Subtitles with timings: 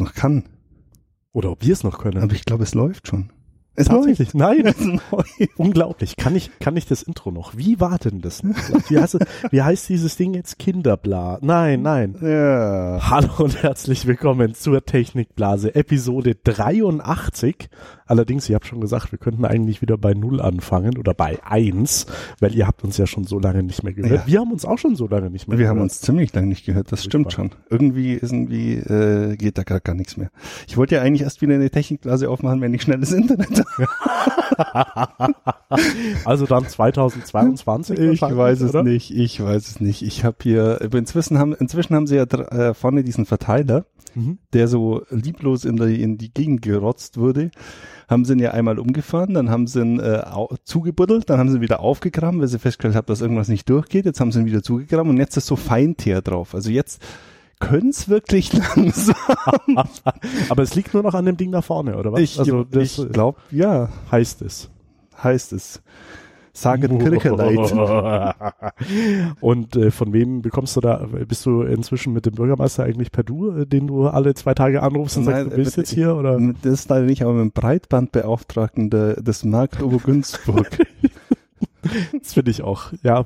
[0.00, 0.44] noch kann.
[1.32, 2.22] Oder ob wir es noch können.
[2.22, 3.30] Aber ich glaube, es läuft schon.
[3.80, 4.34] Es Tatsächlich?
[4.34, 4.74] Nein.
[5.56, 6.16] Unglaublich.
[6.16, 7.56] Kann ich, kann ich das Intro noch?
[7.56, 8.42] Wie war denn das?
[8.44, 9.16] Wie heißt,
[9.50, 10.58] wie heißt dieses Ding jetzt?
[10.58, 11.38] Kinderbla?
[11.40, 12.14] Nein, nein.
[12.20, 12.98] Ja.
[13.08, 17.70] Hallo und herzlich willkommen zur Technikblase, Episode 83.
[18.04, 22.06] Allerdings, ich habe schon gesagt, wir könnten eigentlich wieder bei Null anfangen oder bei eins,
[22.40, 24.22] weil ihr habt uns ja schon so lange nicht mehr gehört.
[24.22, 24.26] Ja.
[24.26, 25.76] Wir haben uns auch schon so lange nicht mehr Wir gehört.
[25.76, 27.52] haben uns ziemlich lange nicht gehört, das stimmt schon.
[27.70, 30.30] Irgendwie, irgendwie äh, geht da gar, gar nichts mehr.
[30.66, 33.69] Ich wollte ja eigentlich erst wieder eine Technikblase aufmachen, wenn ich schnelles Internet habe.
[36.24, 38.82] also dann 2022 Ich weiß es oder?
[38.82, 40.02] nicht, ich weiß es nicht.
[40.02, 43.84] Ich habe hier, inzwischen haben, inzwischen haben sie ja äh, vorne diesen Verteiler,
[44.14, 44.38] Mhm.
[44.52, 47.52] der so lieblos in, der, in die Gegend gerotzt wurde,
[48.08, 50.24] haben sie ihn ja einmal umgefahren, dann haben sie ihn äh,
[50.64, 54.06] zugebuddelt, dann haben sie ihn wieder aufgegraben, weil sie festgestellt haben, dass irgendwas nicht durchgeht.
[54.06, 56.56] Jetzt haben sie ihn wieder zugegraben und jetzt ist so Feinteer drauf.
[56.56, 57.00] Also jetzt
[57.60, 59.14] können's wirklich langsam.
[60.48, 62.20] Aber es liegt nur noch an dem Ding da vorne, oder was?
[62.20, 64.70] Ich, also ich glaube, ja, heißt es.
[65.22, 65.80] heißt es.
[66.52, 67.72] Saget Kircheleit.
[69.40, 73.22] Und äh, von wem bekommst du da, bist du inzwischen mit dem Bürgermeister eigentlich per
[73.22, 75.92] Du, äh, den du alle zwei Tage anrufst und sagst, Nein, du bist äh, jetzt
[75.92, 76.38] hier oder?
[76.62, 80.68] Das ist leider nicht, aber mit dem Breitbandbeauftragten der, des Markt Obergünzburg.
[82.12, 83.24] Das finde ich auch, ja.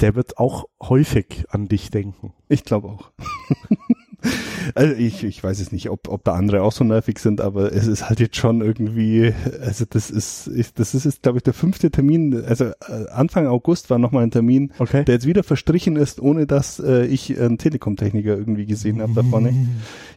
[0.00, 2.32] Der wird auch häufig an dich denken.
[2.48, 3.10] Ich glaube auch.
[4.74, 7.72] also ich, ich weiß es nicht, ob, ob da andere auch so nervig sind, aber
[7.72, 11.44] es ist halt jetzt schon irgendwie, also das ist, ich, das ist jetzt, glaube ich,
[11.44, 15.04] der fünfte Termin, also äh, Anfang August war nochmal ein Termin, Okay.
[15.04, 19.22] der jetzt wieder verstrichen ist, ohne dass äh, ich einen Telekom-Techniker irgendwie gesehen habe da
[19.22, 19.54] vorne.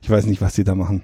[0.02, 1.04] Ich weiß nicht, was die da machen.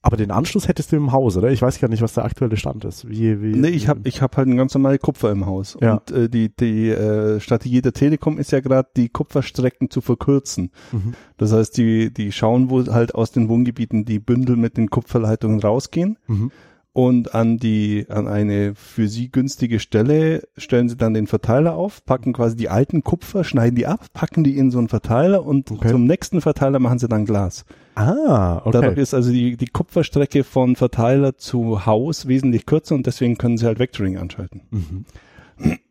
[0.00, 1.50] Aber den Anschluss hättest du im Haus, oder?
[1.50, 3.08] Ich weiß gar nicht, was der aktuelle Stand ist.
[3.08, 5.76] Wie, wie, Nee, ich habe ich hab halt ein ganz normales Kupfer im Haus.
[5.80, 5.94] Ja.
[5.94, 10.70] Und äh, die, die äh, Strategie der Telekom ist ja gerade, die Kupferstrecken zu verkürzen.
[10.92, 11.14] Mhm.
[11.36, 15.60] Das heißt, die, die schauen, wo halt aus den Wohngebieten die Bündel mit den Kupferleitungen
[15.60, 16.52] rausgehen Mhm.
[16.98, 22.04] Und an die, an eine für sie günstige Stelle stellen sie dann den Verteiler auf,
[22.04, 25.70] packen quasi die alten Kupfer, schneiden die ab, packen die in so einen Verteiler und
[25.70, 25.90] Okay.
[25.90, 27.64] zum nächsten Verteiler machen sie dann Glas.
[27.94, 28.70] Ah, okay.
[28.72, 33.58] Dadurch ist also die, die Kupferstrecke von Verteiler zu Haus wesentlich kürzer und deswegen können
[33.58, 34.62] sie halt Vectoring anschalten.
[34.72, 35.04] Mhm.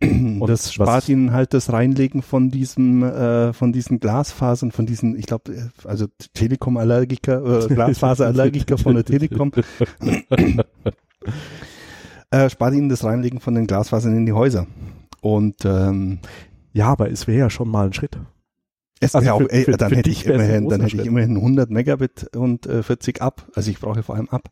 [0.01, 5.17] Und das spart ihnen halt das Reinlegen von diesem, äh, von diesen Glasfasern, von diesen,
[5.17, 9.51] ich glaube, äh, also Telekom-Allergiker, äh, Glasfaserallergiker von der Telekom,
[12.31, 14.67] äh, spart ihnen das Reinlegen von den Glasfasern in die Häuser.
[15.21, 16.19] Und ähm,
[16.73, 18.17] Ja, aber es wäre ja schon mal ein Schritt.
[18.99, 21.69] es Also wäre auch, für- ey, dann hätte ich immerhin, dann hätte ich immerhin 100
[21.69, 23.47] Megabit und äh, 40 ab.
[23.55, 24.49] Also ich brauche vor allem ab.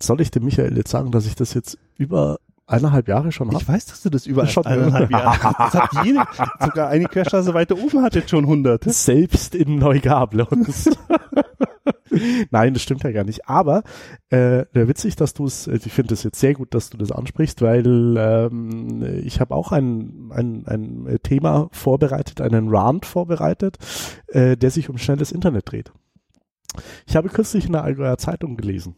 [0.00, 3.60] Soll ich dem Michael jetzt sagen, dass ich das jetzt über eineinhalb Jahre schon habe?
[3.60, 4.66] Ich weiß, dass du das über Schon.
[4.66, 5.74] eineinhalb Jahre hast.
[5.74, 6.24] Das hat jede,
[6.60, 8.84] sogar eine Querstraße weiter oben hat jetzt schon 100.
[8.84, 10.90] Selbst in Neugablos.
[12.50, 13.48] Nein, das stimmt ja gar nicht.
[13.48, 13.82] Aber
[14.30, 17.60] äh, witzig, dass du es, ich finde es jetzt sehr gut, dass du das ansprichst,
[17.60, 23.78] weil ähm, ich habe auch ein, ein, ein Thema vorbereitet, einen Rant vorbereitet,
[24.28, 25.92] äh, der sich um schnelles Internet dreht.
[27.06, 28.96] Ich habe kürzlich in der Allgäuer Zeitung gelesen,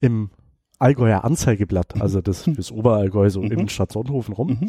[0.00, 0.30] im
[0.82, 3.52] Allgäuer Anzeigeblatt, also das fürs Oberallgäu, so Mhm.
[3.52, 4.66] Innenstadt rum, Mhm.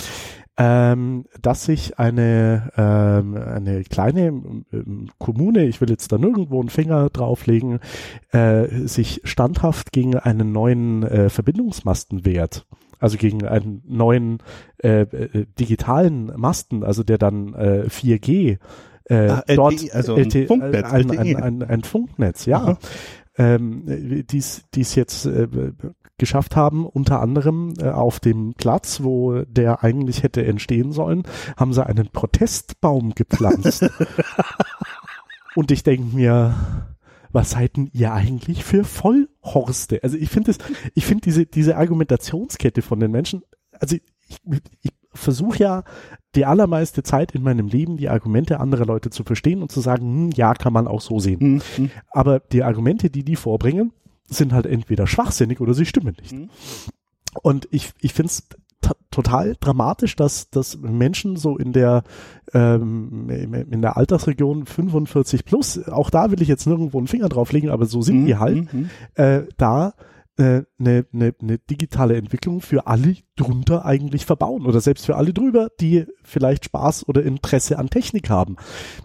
[0.57, 6.69] ähm, dass sich eine, ähm, eine kleine ähm, Kommune, ich will jetzt da nirgendwo einen
[6.69, 7.79] Finger drauflegen,
[8.31, 12.65] äh, sich standhaft gegen einen neuen äh, Verbindungsmasten wehrt.
[12.99, 14.37] Also gegen einen neuen
[14.81, 18.59] äh, äh, digitalen Masten, also der dann äh, 4G
[19.09, 22.77] äh, Ah, LTE, dort also ein LTE, Funknetz, ein, ein, ein, ein Funknetz, ja.
[23.37, 25.47] Ähm, dies, dies jetzt äh,
[26.23, 31.23] geschafft haben, unter anderem äh, auf dem Platz, wo der eigentlich hätte entstehen sollen,
[31.57, 33.85] haben sie einen Protestbaum gepflanzt.
[35.55, 36.55] Und ich denke mir,
[37.33, 39.99] was seid denn ihr eigentlich für Vollhorste?
[40.01, 40.59] Also ich finde es,
[40.93, 43.43] ich finde diese, diese Argumentationskette von den Menschen,
[43.81, 44.37] also ich,
[44.81, 45.83] ich versuche ja
[46.35, 50.05] die allermeiste Zeit in meinem Leben die Argumente anderer Leute zu verstehen und zu sagen,
[50.05, 51.61] hm, ja, kann man auch so sehen.
[51.77, 51.91] Mhm.
[52.11, 53.91] Aber die Argumente, die die vorbringen,
[54.33, 56.33] sind halt entweder schwachsinnig oder sie stimmen nicht.
[56.33, 56.49] Mhm.
[57.41, 58.43] Und ich, ich finde es
[59.11, 62.03] total dramatisch, dass, dass Menschen so in der,
[62.53, 67.69] ähm, in der Altersregion 45 plus, auch da will ich jetzt nirgendwo einen Finger drauflegen,
[67.69, 68.89] aber so sind die halt, Mhm.
[69.15, 69.93] äh, da
[70.35, 75.15] eine äh, ne, ne, ne digitale Entwicklung für alle drunter eigentlich verbauen oder selbst für
[75.15, 78.55] alle drüber, die vielleicht Spaß oder Interesse an Technik haben.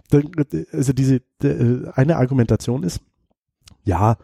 [0.09, 0.31] Dann,
[0.71, 3.01] Also diese äh, eine Argumentation ist,
[3.83, 4.17] ja,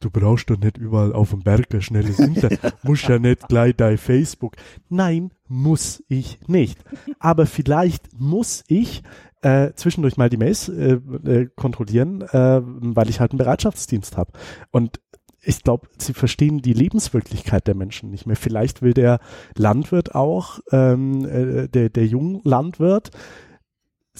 [0.00, 3.74] du brauchst doch nicht überall auf dem Berg ein schnelles Internet, musst ja nicht gleich
[3.76, 4.56] dein Facebook.
[4.88, 6.78] Nein, muss ich nicht.
[7.18, 9.02] Aber vielleicht muss ich
[9.42, 14.32] äh, zwischendurch mal die Mails äh, äh, kontrollieren, äh, weil ich halt einen Bereitschaftsdienst habe.
[14.70, 15.00] Und
[15.40, 18.36] ich glaube, sie verstehen die Lebenswirklichkeit der Menschen nicht mehr.
[18.36, 19.20] Vielleicht will der
[19.56, 23.10] Landwirt auch, ähm, äh, der, der Junglandwirt,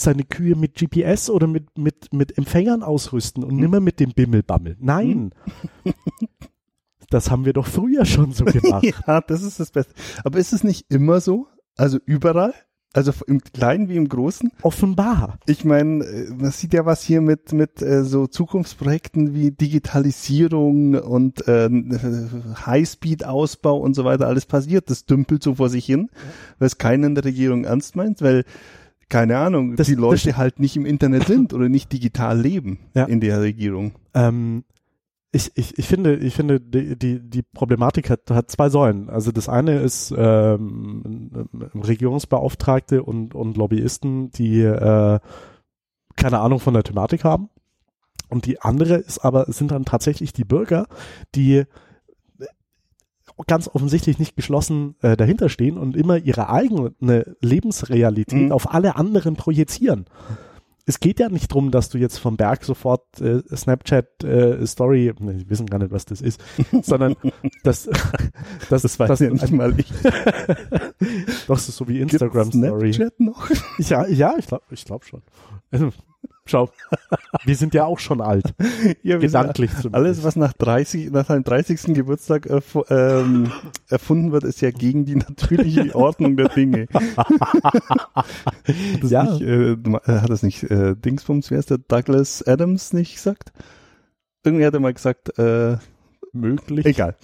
[0.00, 3.61] seine Kühe mit GPS oder mit, mit, mit Empfängern ausrüsten und hm.
[3.61, 4.77] nimmer mit dem Bimmelbammel.
[4.81, 5.35] Nein.
[5.85, 5.93] Hm.
[7.11, 8.85] das haben wir doch früher schon so gemacht.
[9.06, 9.95] ja, das ist das Beste.
[10.25, 11.47] Aber ist es nicht immer so?
[11.77, 12.55] Also überall?
[12.95, 14.50] Also im Kleinen wie im Großen?
[14.62, 15.39] Offenbar.
[15.47, 20.94] Ich meine, äh, man sieht ja was hier mit, mit äh, so Zukunftsprojekten wie Digitalisierung
[20.94, 21.69] und äh,
[22.67, 24.89] Highspeed-Ausbau und so weiter alles passiert.
[24.89, 26.09] Das dümpelt so vor sich hin,
[26.59, 28.44] weil es keiner in der Regierung ernst meint, weil
[29.08, 33.05] keine Ahnung, das, die Leute halt nicht im Internet sind oder nicht digital leben ja.
[33.05, 33.93] in der Regierung.
[34.14, 34.64] Ähm,
[35.31, 39.10] ich, ich, ich finde, ich finde, die, die, die Problematik hat, hat zwei Säulen.
[39.10, 45.20] Also das eine ist ähm, Regierungsbeauftragte und, und Lobbyisten, die äh,
[46.16, 47.50] keine Ahnung von der Thematik haben.
[48.28, 50.87] Und die andere ist aber, sind dann tatsächlich die Bürger,
[51.34, 51.64] die
[53.46, 58.52] ganz offensichtlich nicht geschlossen äh, dahinter stehen und immer ihre eigene Lebensrealität mhm.
[58.52, 60.06] auf alle anderen projizieren
[60.88, 65.12] es geht ja nicht drum, dass du jetzt vom Berg sofort äh, Snapchat äh, Story,
[65.20, 66.40] ne, die wissen gar nicht, was das ist,
[66.82, 67.14] sondern
[67.62, 67.90] dass
[68.70, 69.91] das, das weiß das, ja nicht mal ich.
[71.46, 72.93] Doch, das ist so wie Instagram Gibt's Story.
[72.94, 73.50] Snapchat noch?
[73.79, 75.23] Ja, ja, ich glaube, ich glaube schon.
[76.49, 76.71] Schau,
[77.45, 78.55] wir sind ja auch schon alt.
[79.03, 79.95] Ja, Gedanklich zumindest.
[79.95, 81.95] Alles, was nach 30, nach seinem 30.
[81.95, 83.50] Geburtstag erf ähm,
[83.89, 86.87] erfunden wird, ist ja gegen die natürliche Ordnung der Dinge.
[86.93, 88.27] hat
[89.00, 89.25] das ja.
[89.25, 93.53] nicht, äh, hat das nicht äh, Dingsbums, wer ist der Douglas Adams nicht gesagt?
[94.44, 95.77] Irgendwie hat er mal gesagt, äh,
[96.33, 96.87] möglich.
[96.87, 97.17] Egal.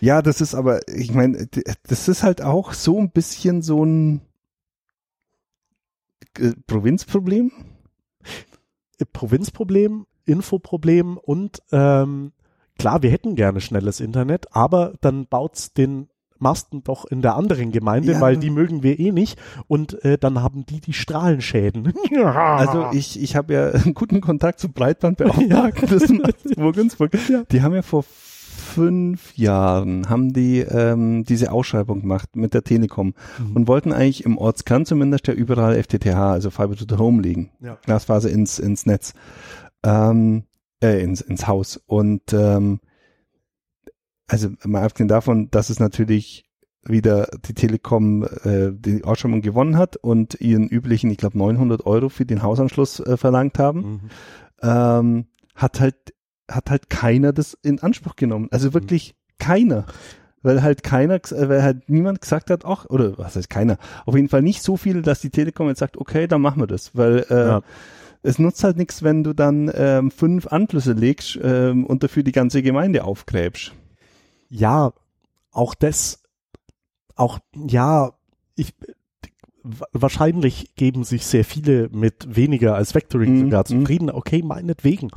[0.00, 1.48] Ja, das ist aber, ich meine,
[1.88, 4.22] das ist halt auch so ein bisschen so ein
[6.38, 6.52] äh,
[9.04, 12.32] Provinzproblem Provinzproblem, Infoproblem und ähm,
[12.78, 16.08] klar, wir hätten gerne schnelles Internet, aber dann baut's den
[16.38, 18.20] Masten doch in der anderen Gemeinde, ja.
[18.20, 19.38] weil die mögen wir eh nicht
[19.68, 21.92] und äh, dann haben die die Strahlenschäden.
[22.24, 26.10] also ich, ich habe ja einen guten Kontakt zu Breitbandbeauftragten des
[27.28, 27.44] Ja.
[27.50, 28.04] Die haben ja vor
[28.74, 33.56] fünf Jahren haben die ähm, diese Ausschreibung gemacht mit der Telekom mhm.
[33.56, 37.50] und wollten eigentlich im Ortskern zumindest ja überall FTTH, also Fiber to the Home legen.
[37.60, 37.78] Ja.
[37.84, 39.14] Glasfaser ins, ins Netz,
[39.82, 40.44] ähm,
[40.82, 41.80] äh, ins, ins Haus.
[41.86, 42.80] Und ähm,
[44.26, 46.48] also mal abgesehen davon, dass es natürlich
[46.84, 52.08] wieder die Telekom äh, die Ausschreibung gewonnen hat und ihren üblichen, ich glaube 900 Euro
[52.08, 54.00] für den Hausanschluss äh, verlangt haben, mhm.
[54.62, 56.14] ähm, hat halt
[56.54, 58.48] hat halt keiner das in Anspruch genommen.
[58.50, 59.44] Also wirklich mhm.
[59.44, 59.86] keiner.
[60.44, 64.28] Weil halt keiner, weil halt niemand gesagt hat, ach, oder was heißt keiner, auf jeden
[64.28, 66.96] Fall nicht so viel, dass die Telekom jetzt sagt, okay, dann machen wir das.
[66.96, 67.62] Weil äh, ja.
[68.22, 72.32] es nutzt halt nichts, wenn du dann ähm, fünf Anschlüsse legst ähm, und dafür die
[72.32, 73.72] ganze Gemeinde aufgräbst.
[74.48, 74.92] Ja,
[75.52, 76.22] auch das,
[77.14, 78.12] auch, ja,
[78.56, 78.74] ich,
[79.92, 83.40] wahrscheinlich geben sich sehr viele mit weniger als Vectoring mhm.
[83.40, 84.10] sogar zufrieden.
[84.10, 85.10] Okay, meinetwegen.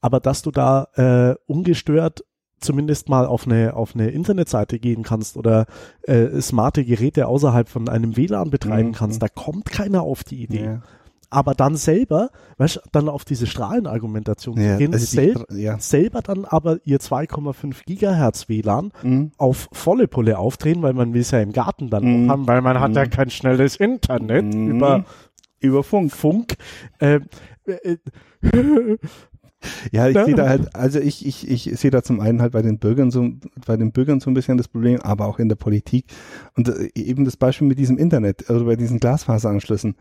[0.00, 2.24] Aber dass du da äh, ungestört
[2.60, 5.66] zumindest mal auf eine auf eine Internetseite gehen kannst oder
[6.02, 8.94] äh, smarte Geräte außerhalb von einem WLAN betreiben mhm.
[8.94, 10.64] kannst, da kommt keiner auf die Idee.
[10.64, 10.82] Ja
[11.30, 15.78] aber dann selber, weißt dann auf diese Strahlenargumentation ja, gehen, also sel ja.
[15.78, 19.32] selber dann aber ihr 2,5 Gigahertz WLAN mhm.
[19.38, 22.30] auf volle Pulle aufdrehen, weil man will es ja im Garten dann mhm.
[22.30, 22.80] haben, weil man mhm.
[22.80, 23.10] hat ja mhm.
[23.10, 24.76] kein schnelles Internet mhm.
[24.76, 25.04] über
[25.60, 26.12] über Funk.
[26.12, 26.56] Funk.
[26.98, 27.20] Äh,
[27.66, 27.98] äh,
[29.92, 30.24] ja, ich ja.
[30.24, 33.10] sehe da halt, also ich, ich, ich sehe da zum einen halt bei den Bürgern
[33.10, 33.30] so,
[33.66, 36.06] bei den Bürgern so ein bisschen das Problem, aber auch in der Politik.
[36.56, 39.96] Und äh, eben das Beispiel mit diesem Internet, also bei diesen Glasfaseranschlüssen,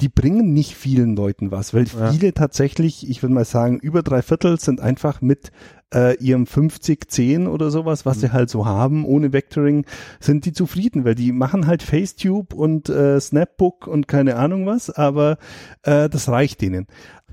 [0.00, 2.10] die bringen nicht vielen Leuten was, weil ja.
[2.10, 5.52] viele tatsächlich, ich würde mal sagen, über drei Viertel sind einfach mit
[5.94, 8.20] äh, ihrem 5010 oder sowas, was mhm.
[8.20, 9.86] sie halt so haben, ohne Vectoring,
[10.18, 14.90] sind die zufrieden, weil die machen halt Facetube und äh, Snapbook und keine Ahnung was,
[14.90, 15.38] aber
[15.82, 16.86] äh, das reicht denen.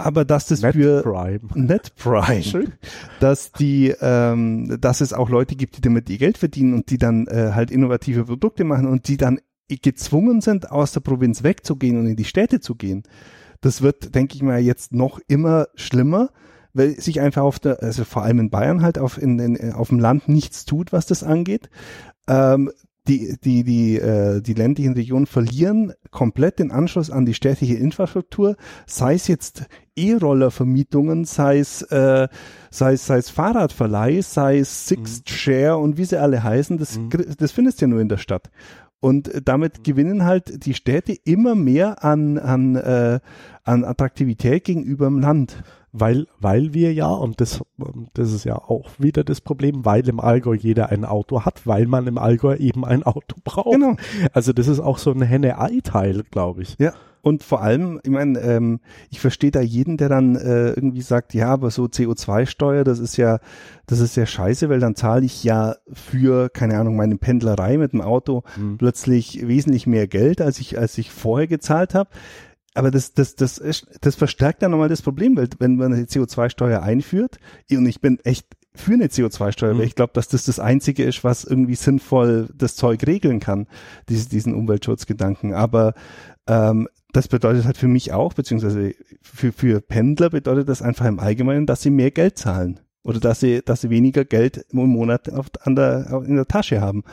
[0.06, 1.42] Aber dass das Net für Prime.
[1.56, 2.74] NetPrime, Schön.
[3.20, 6.98] dass die, ähm, dass es auch Leute gibt, die damit ihr Geld verdienen und die
[6.98, 11.98] dann äh, halt innovative Produkte machen und die dann gezwungen sind, aus der Provinz wegzugehen
[11.98, 13.04] und in die Städte zu gehen.
[13.62, 16.30] Das wird, denke ich mal, jetzt noch immer schlimmer,
[16.74, 19.90] weil sich einfach auf der, also vor allem in Bayern halt auf, in, in, auf
[19.90, 21.70] dem Land nichts tut, was das angeht.
[22.28, 22.72] Ähm,
[23.08, 28.56] die, die, die, äh, die ländlichen Regionen verlieren komplett den Anschluss an die städtische Infrastruktur,
[28.86, 29.66] sei es jetzt
[29.96, 32.28] E-Roller-Vermietungen, sei es, äh,
[32.70, 35.34] sei es, sei es Fahrradverleih, sei es Sixth mhm.
[35.34, 37.10] Share und wie sie alle heißen, das, mhm.
[37.38, 38.52] das findest du ja nur in der Stadt.
[39.00, 43.20] Und äh, damit gewinnen halt die Städte immer mehr an, an, äh,
[43.64, 45.64] an Attraktivität gegenüber dem Land.
[45.94, 47.62] Weil, weil wir ja, und das,
[48.14, 51.86] das ist ja auch wieder das Problem, weil im Allgäu jeder ein Auto hat, weil
[51.86, 53.74] man im Allgäu eben ein Auto braucht.
[53.74, 53.96] Genau.
[54.32, 56.78] Also das ist auch so ein Henne-Ei-Teil, glaube ich.
[56.80, 56.94] Ja.
[57.24, 58.80] Und vor allem, ich meine, ähm,
[59.12, 63.16] ich verstehe da jeden, der dann äh, irgendwie sagt, ja, aber so CO2-Steuer, das ist
[63.16, 63.38] ja,
[63.86, 67.94] das ist ja scheiße, weil dann zahle ich ja für, keine Ahnung, meine Pendlerei mit
[67.94, 68.78] dem Auto Mhm.
[68.80, 72.10] plötzlich wesentlich mehr Geld, als ich, als ich vorher gezahlt habe.
[72.74, 76.06] Aber das, das, das, ist, das verstärkt dann nochmal das Problem, weil wenn man eine
[76.06, 77.38] CO2-Steuer einführt,
[77.70, 79.80] und ich bin echt für eine CO2-Steuer, Mhm.
[79.80, 83.68] weil ich glaube, dass das das Einzige ist, was irgendwie sinnvoll das Zeug regeln kann,
[84.08, 85.54] diese, diesen Umweltschutzgedanken.
[85.54, 85.94] Aber
[86.48, 91.20] ähm, das bedeutet halt für mich auch, beziehungsweise für, für Pendler bedeutet das einfach im
[91.20, 92.80] Allgemeinen, dass sie mehr Geld zahlen.
[93.04, 96.80] Oder dass sie, dass sie weniger Geld im Monat auf, an der, in der Tasche
[96.82, 97.04] haben.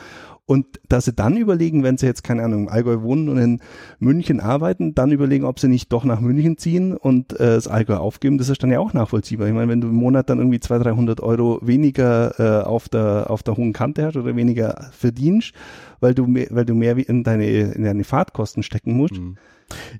[0.48, 3.60] Und dass sie dann überlegen, wenn sie jetzt, keine Ahnung, im Allgäu wohnen und in
[3.98, 7.96] München arbeiten, dann überlegen, ob sie nicht doch nach München ziehen und äh, das Allgäu
[7.96, 9.46] aufgeben, das ist dann ja auch nachvollziehbar.
[9.46, 13.26] Ich meine, wenn du im Monat dann irgendwie 200, 300 Euro weniger äh, auf, der,
[13.28, 15.52] auf der hohen Kante hast oder weniger verdienst,
[16.00, 19.18] weil du mehr, weil du mehr wie in deine, in deine Fahrtkosten stecken musst.
[19.18, 19.36] Mhm.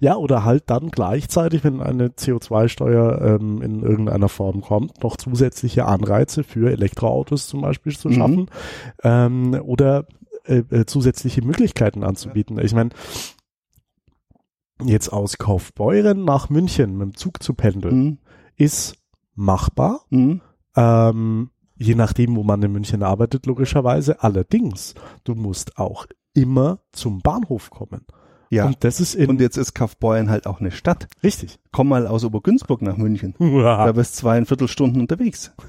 [0.01, 5.85] Ja, oder halt dann gleichzeitig, wenn eine CO2-Steuer ähm, in irgendeiner Form kommt, noch zusätzliche
[5.85, 8.15] Anreize für Elektroautos zum Beispiel zu Mhm.
[8.15, 8.47] schaffen
[9.03, 10.07] ähm, oder
[10.49, 12.59] äh, äh, zusätzliche Möglichkeiten anzubieten.
[12.59, 12.91] Ich meine,
[14.85, 18.19] jetzt aus Kaufbeuren nach München mit dem Zug zu pendeln, Mhm.
[18.57, 18.97] ist
[19.35, 20.01] machbar.
[20.11, 20.41] Mhm.
[20.77, 24.23] Ähm, je nachdem, wo man in München arbeitet, logischerweise.
[24.23, 28.05] Allerdings, du musst auch immer zum Bahnhof kommen.
[28.51, 28.67] Ja.
[28.67, 31.07] Und das ist in, Und jetzt ist Kaufbeuren halt auch eine Stadt.
[31.23, 31.59] richtig.
[31.71, 33.35] Komm mal aus Obergünzburg nach München.
[33.39, 35.53] Da bist zweieinviertel Stunden unterwegs.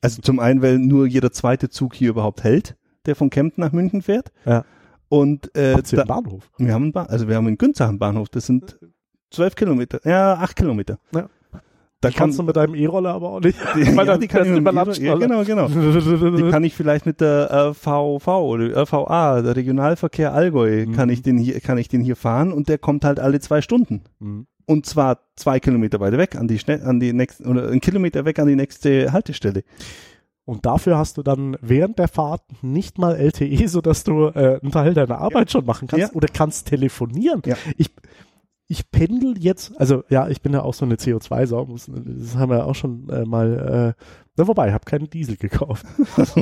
[0.00, 3.72] Also zum einen, weil nur jeder zweite Zug hier überhaupt hält, der von Kempten nach
[3.72, 4.30] München fährt.
[4.44, 4.64] Ja.
[5.08, 6.50] Und äh, Habt ihr da, einen Bahnhof?
[6.58, 8.78] wir haben einen Bahn, also wir haben in Günzach einen Bahnhof, das sind
[9.30, 10.98] zwölf Kilometer, ja, acht Kilometer.
[11.14, 11.28] Ja.
[12.00, 13.56] Da Die kannst du mit deinem E-Roller aber auch nicht.
[13.76, 15.68] die, Weil ja, die kann ich fährst du mit, über dem- ja, genau, genau.
[15.68, 20.92] Die kann ich vielleicht mit der äh, VV oder RVA, der Regionalverkehr Allgäu, Mhm.
[20.94, 23.60] kann ich den hier, kann ich den hier fahren und der kommt halt alle zwei
[23.62, 24.00] Stunden.
[24.18, 24.46] Mhm.
[24.66, 28.38] Und zwar zwei Kilometer weiter weg an die an die nächste, oder einen Kilometer weg
[28.40, 29.62] an die nächste Haltestelle.
[30.44, 34.72] Und dafür hast du dann während der Fahrt nicht mal LTE, sodass du äh, einen
[34.72, 36.14] Teil deiner Arbeit schon machen kannst Ja.
[36.16, 37.42] oder kannst telefonieren.
[37.46, 37.56] Ja.
[37.76, 37.90] Ich,
[38.66, 42.50] ich pendel jetzt, also ja, ich bin ja auch so eine CO2-Sau, muss- das haben
[42.50, 44.02] wir auch schon äh, mal, äh,
[44.36, 45.84] na wobei, ich habe keinen Diesel gekauft,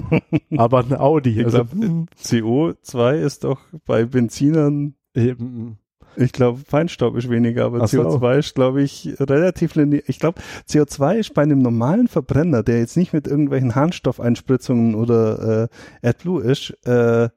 [0.57, 1.41] aber ein Audi.
[1.41, 5.77] Ich Also, glaub, CO2 ist doch bei Benzinern, ähm,
[6.17, 8.03] ich glaube, Feinstaub ist weniger, aber Ach so.
[8.03, 10.03] CO2 ist, glaube ich, relativ linear.
[10.07, 15.69] Ich glaube, CO2 ist bei einem normalen Verbrenner, der jetzt nicht mit irgendwelchen Harnstoffeinspritzungen oder
[16.03, 17.29] äh, AdBlue ist, äh,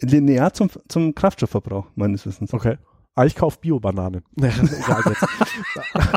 [0.00, 2.52] linear zum, zum Kraftstoffverbrauch, meines Wissens.
[2.52, 2.78] okay.
[3.16, 4.22] Ah, ich kaufe Bio-Bananen.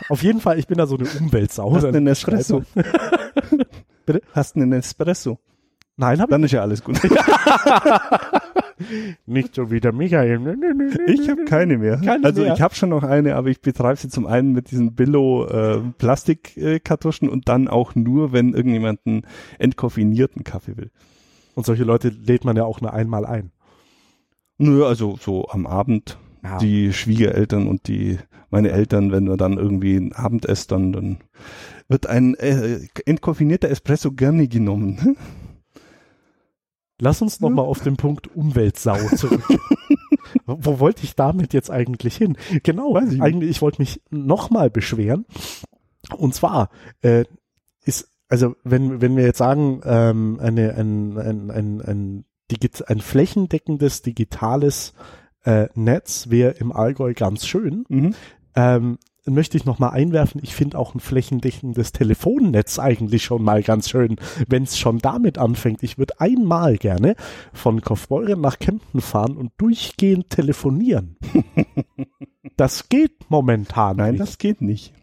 [0.09, 1.73] Auf jeden Fall, ich bin da so eine Umweltsau.
[1.73, 2.63] Hast du einen Espresso?
[4.05, 4.21] Bitte?
[4.31, 5.39] Hast du einen Espresso?
[5.97, 6.99] Nein, habe Dann ist ja alles gut.
[8.79, 10.39] ich nicht so wie der Michael.
[11.07, 11.97] Ich habe keine mehr.
[11.97, 12.53] Keine also mehr.
[12.53, 15.79] ich habe schon noch eine, aber ich betreibe sie zum einen mit diesen Billo äh,
[15.97, 19.21] Plastikkartuschen und dann auch nur, wenn irgendjemand einen
[19.59, 20.91] entkoffinierten Kaffee will.
[21.55, 23.51] Und solche Leute lädt man ja auch nur einmal ein.
[24.57, 26.57] Nö, also so am Abend Ja.
[26.57, 28.17] die Schwiegereltern und die
[28.53, 31.17] meine Eltern, wenn wir dann irgendwie ein Abendessen, dann, dann
[31.87, 35.17] wird ein äh, entkoffinierter Espresso gerne genommen.
[37.03, 39.43] Lass uns noch mal auf den Punkt Umweltsau zurück.
[40.45, 42.37] Wo wo wollte ich damit jetzt eigentlich hin?
[42.63, 45.25] Genau, Weiß ich eigentlich, ich wollte mich noch mal beschweren.
[46.17, 46.69] Und zwar
[47.01, 47.25] äh,
[47.83, 52.99] ist, also wenn, wenn wir jetzt sagen, ähm, eine, ein, ein, ein, ein, digit, ein
[52.99, 54.93] flächendeckendes digitales
[55.43, 58.15] äh, Netz wäre im Allgäu ganz schön, Mhm.
[58.55, 63.63] ähm, möchte ich noch mal einwerfen, ich finde auch ein flächendeckendes Telefonnetz eigentlich schon mal
[63.63, 65.83] ganz schön, wenn es schon damit anfängt.
[65.83, 67.15] Ich würde einmal gerne
[67.53, 71.17] von Kaufbeuren nach Kempten fahren und durchgehend telefonieren.
[72.57, 74.21] das geht momentan Nein, nicht.
[74.21, 74.93] das geht nicht.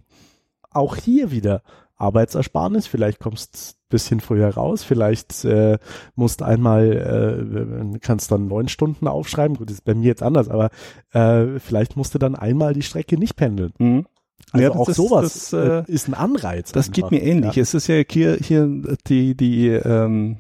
[0.71, 1.63] Auch hier wieder
[2.01, 5.79] Arbeitsersparnis, vielleicht kommst ein bisschen früher raus, vielleicht äh,
[6.15, 10.49] musst einmal, äh, kannst dann neun Stunden aufschreiben, gut, das ist bei mir jetzt anders,
[10.49, 10.71] aber
[11.13, 13.73] äh, vielleicht musst du dann einmal die Strecke nicht pendeln.
[13.79, 14.07] Mhm.
[14.53, 16.73] Also Ja, das auch ist- sowas das, äh, äh, ist ein Anreiz.
[16.73, 16.95] Das einfach.
[16.95, 17.57] geht mir ähnlich.
[17.57, 17.63] Ja.
[17.63, 18.67] Es ist ja hier, hier
[19.07, 20.39] die, die, ähm,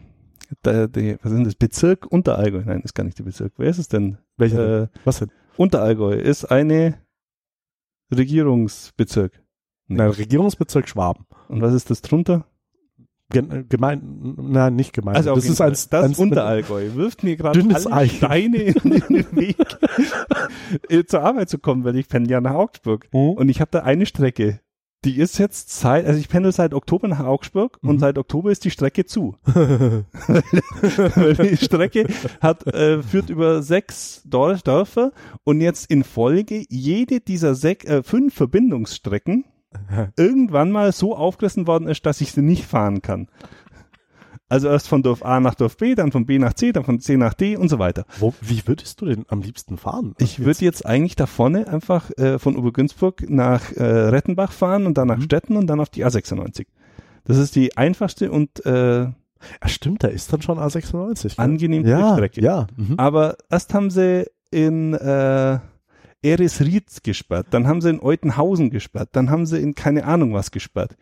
[0.64, 1.55] der, die, was ist das?
[1.55, 2.62] Bezirk Unterallgäu.
[2.64, 3.52] Nein, ist gar nicht der Bezirk.
[3.59, 4.17] Wer ist es denn?
[4.37, 4.83] Welcher?
[4.85, 5.31] Äh, Was denn?
[5.57, 6.97] Unterallgäu ist eine
[8.14, 9.43] Regierungsbezirk.
[9.90, 9.97] Nee.
[9.99, 11.26] Na, Regierungsbezirk Schwaben.
[11.49, 12.44] Und was ist das drunter?
[13.32, 15.14] Gemein, nein, nicht gemein.
[15.14, 18.09] Also das ist ein, das ein, Unterallgäu wirft mir gerade alle Ei.
[18.09, 19.56] Steine in den Weg,
[20.88, 23.06] äh, zur Arbeit zu kommen, weil ich pendle ja nach Augsburg.
[23.12, 23.30] Mhm.
[23.30, 24.61] Und ich habe da eine Strecke.
[25.04, 28.00] Die ist jetzt seit, also ich pendel seit Oktober nach Augsburg und Mhm.
[28.00, 29.37] seit Oktober ist die Strecke zu.
[29.44, 30.04] Weil
[31.35, 32.06] die Strecke
[32.40, 35.12] hat, äh, führt über sechs Dörfer
[35.44, 39.44] und jetzt in Folge jede dieser sech, äh, fünf Verbindungsstrecken
[40.17, 43.29] irgendwann mal so aufgerissen worden ist, dass ich sie nicht fahren kann.
[44.49, 46.99] Also erst von Dorf A nach Dorf B, dann von B nach C, dann von
[46.99, 48.05] C nach D und so weiter.
[48.19, 50.15] Wo, wie würdest du denn am liebsten fahren?
[50.19, 54.99] Ich würde jetzt eigentlich da vorne einfach äh, von Obergünzburg nach äh, Rettenbach fahren und
[54.99, 55.23] dann nach Mhm.
[55.23, 56.67] Stetten und dann auf die A96.
[57.25, 59.12] Das ist die einfachste und äh, Ja,
[59.67, 61.23] stimmt, da ist dann schon A96.
[61.23, 61.33] gell?
[61.37, 62.41] angenehmste ja, Strecke.
[62.43, 62.95] Ja, mhm.
[62.99, 65.59] Aber erst haben sie in äh,
[66.23, 70.50] Eresried gesperrt, dann haben sie in Eutenhausen gesperrt, dann haben sie in keine Ahnung was
[70.50, 70.97] gesperrt.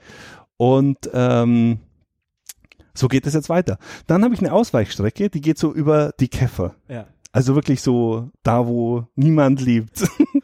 [0.57, 1.79] Und ähm,
[2.95, 3.79] so geht es jetzt weiter.
[4.07, 6.75] Dann habe ich eine Ausweichstrecke, die geht so über die Käfer.
[6.89, 7.07] ja.
[7.31, 10.09] Also wirklich so da, wo niemand lebt.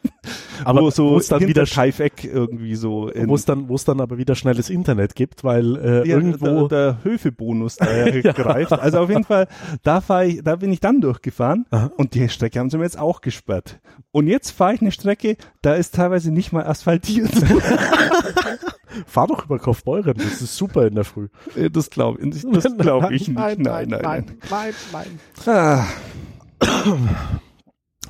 [0.63, 4.17] Aber wo so dann wieder Scheifeck irgendwie so wo es dann, wo es dann aber
[4.17, 8.31] wieder schnelles Internet gibt, weil äh, ja, irgendwo der, der Höfebonus da ja.
[8.31, 8.71] greift.
[8.73, 9.47] Also auf jeden Fall,
[9.83, 11.91] da fahre ich, da bin ich dann durchgefahren Aha.
[11.97, 13.79] und die Strecke haben sie mir jetzt auch gesperrt.
[14.11, 17.31] Und jetzt fahre ich eine Strecke, da ist teilweise nicht mal asphaltiert.
[19.05, 21.27] fahr doch über Kaufbeuren, das ist super in der Früh.
[21.71, 23.37] das glaube ich, das glaube ich nicht.
[23.37, 24.01] Nein, nein, nein.
[24.49, 25.19] nein, nein.
[25.45, 25.85] Ah,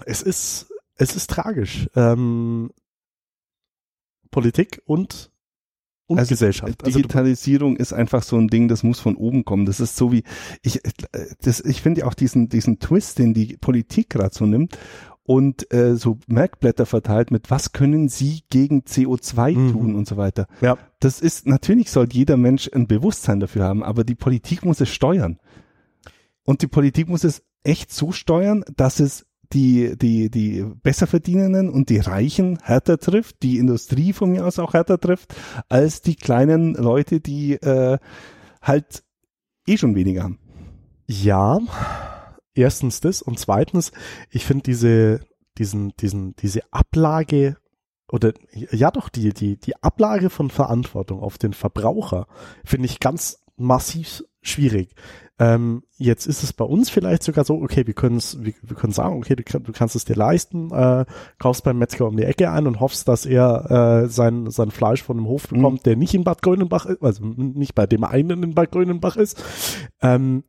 [0.05, 1.89] Es ist, es ist tragisch.
[1.95, 2.71] Ähm,
[4.31, 5.31] Politik und
[6.07, 6.83] und Also, Gesellschaft.
[6.83, 9.65] Also du, Digitalisierung ist einfach so ein Ding, das muss von oben kommen.
[9.65, 10.23] Das ist so wie
[10.61, 10.91] ich, äh,
[11.41, 14.77] das, ich finde auch diesen diesen Twist, den die Politik gerade so nimmt
[15.23, 19.71] und äh, so Merkblätter verteilt mit was können Sie gegen CO2 Mhm.
[19.71, 20.45] tun und so weiter.
[20.61, 24.81] ja, Das ist natürlich soll jeder Mensch ein Bewusstsein dafür haben, aber die Politik muss
[24.81, 25.39] es steuern
[26.43, 31.89] und die Politik muss es echt so steuern, dass es die, die, die Besserverdienenden und
[31.89, 35.35] die Reichen härter trifft, die Industrie von mir aus auch härter trifft,
[35.69, 37.97] als die kleinen Leute, die äh,
[38.61, 39.03] halt
[39.67, 40.39] eh schon weniger haben.
[41.07, 41.59] ja.
[42.57, 43.91] Erstens das und zweitens,
[44.29, 45.19] ich finde diese,
[45.57, 47.57] diesen, diesen, diese Ablage
[48.09, 48.33] oder
[48.71, 52.27] ja doch die, die, die Ablage von Verantwortung auf den Verbraucher
[52.63, 54.95] finde ich ganz massiv schwierig.
[55.37, 58.75] Ähm, jetzt ist es bei uns vielleicht sogar so, okay, wir können es, wir, wir
[58.77, 61.05] können sagen, okay, du, du kannst es dir leisten, äh,
[61.39, 65.03] kaufst beim Metzger um die Ecke ein und hoffst, dass er äh, sein, sein Fleisch
[65.03, 68.43] von einem Hof bekommt, der nicht in Bad Grönenbach ist, also nicht bei dem einen
[68.43, 69.43] in Bad Grönenbach ist.
[70.01, 70.43] Ähm,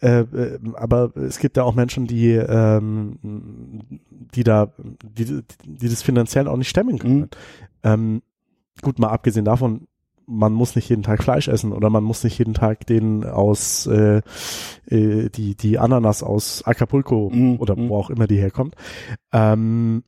[0.00, 3.18] äh, äh, aber es gibt ja auch Menschen, die, ähm,
[4.00, 7.20] die da, die, die das finanziell auch nicht stemmen können.
[7.20, 7.28] Mhm.
[7.82, 8.22] Ähm,
[8.82, 9.88] gut, mal abgesehen davon,
[10.26, 13.86] man muss nicht jeden Tag Fleisch essen oder man muss nicht jeden Tag den aus
[13.86, 14.22] äh,
[14.86, 17.88] äh, die die Ananas aus Acapulco Mhm, oder mhm.
[17.88, 18.74] wo auch immer die herkommt.
[19.32, 20.04] Ähm,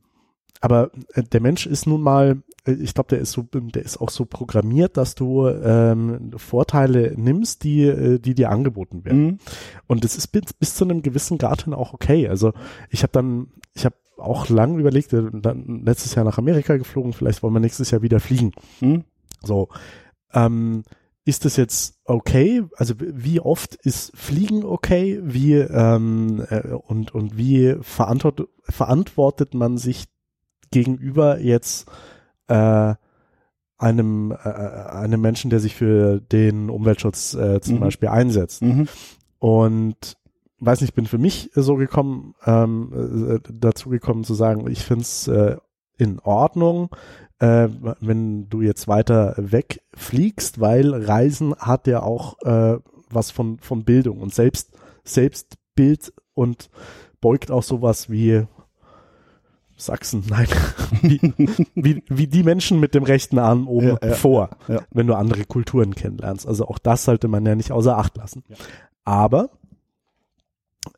[0.61, 4.01] aber äh, der Mensch ist nun mal, äh, ich glaube, der ist so, der ist
[4.01, 9.25] auch so programmiert, dass du ähm, Vorteile nimmst, die äh, die dir angeboten werden.
[9.25, 9.39] Mhm.
[9.87, 12.29] Und es ist bis, bis zu einem gewissen Grad hin auch okay.
[12.29, 12.53] Also
[12.91, 17.43] ich habe dann, ich habe auch lang überlegt, dann letztes Jahr nach Amerika geflogen, vielleicht
[17.43, 18.53] wollen wir nächstes Jahr wieder fliegen.
[18.81, 19.05] Mhm.
[19.43, 19.69] So,
[20.33, 20.85] ähm,
[21.25, 22.63] ist das jetzt okay?
[22.77, 25.21] Also wie oft ist Fliegen okay?
[25.23, 30.07] Wie ähm, äh, und und wie verantwortet verantwortet man sich
[30.71, 31.89] gegenüber jetzt
[32.47, 32.95] äh,
[33.79, 37.81] einem äh, einem Menschen, der sich für den Umweltschutz äh, zum Mhm.
[37.81, 38.63] Beispiel einsetzt?
[38.63, 38.89] Mhm.
[39.39, 40.17] Und
[40.59, 45.03] weiß nicht, bin für mich so gekommen, ähm, äh, dazu gekommen zu sagen, ich finde
[45.03, 45.57] es äh,
[45.99, 46.91] in Ordnung,
[47.39, 47.69] äh,
[48.01, 52.79] wenn du jetzt weiter wegfliegst, weil Reisen hat ja auch äh,
[53.11, 54.73] was von, von Bildung und selbst,
[55.05, 56.71] Selbstbild und
[57.21, 58.47] beugt auch sowas wie
[59.77, 60.47] Sachsen, nein,
[61.03, 61.21] wie,
[61.75, 64.81] wie, wie die Menschen mit dem rechten Arm oben Ja, ja, vor, ja.
[64.91, 66.47] wenn du andere Kulturen kennenlernst.
[66.47, 68.43] Also auch das sollte man ja nicht außer Acht lassen.
[69.05, 69.51] Aber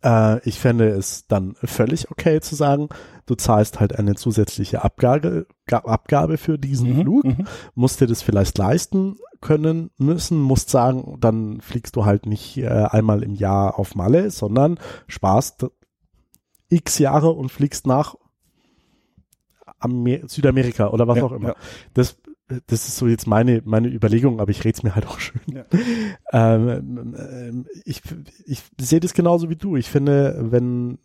[0.03, 2.89] äh, ich fände es dann völlig okay zu sagen,
[3.27, 7.01] du zahlst halt eine zusätzliche Abgabe, Ga- Abgabe für diesen Mhm.
[7.03, 7.47] Flug, Mhm.
[7.75, 12.67] musst dir das vielleicht leisten können müssen, musst sagen, dann fliegst du halt nicht äh,
[12.69, 15.67] einmal im Jahr auf Malle, sondern sparst
[16.71, 18.15] x Jahre und fliegst nach
[19.81, 21.49] Amer Südamerika oder was Ja, auch immer.
[21.51, 21.55] ja.
[21.95, 22.17] Das,
[22.67, 25.41] das ist so jetzt meine, meine Überlegung, aber ich rede es mir halt auch schön.
[25.53, 25.65] Ja.
[26.33, 28.03] Ähm, ich,
[28.47, 29.77] ich sehe das genauso wie du.
[29.77, 30.99] Ich finde, wenn,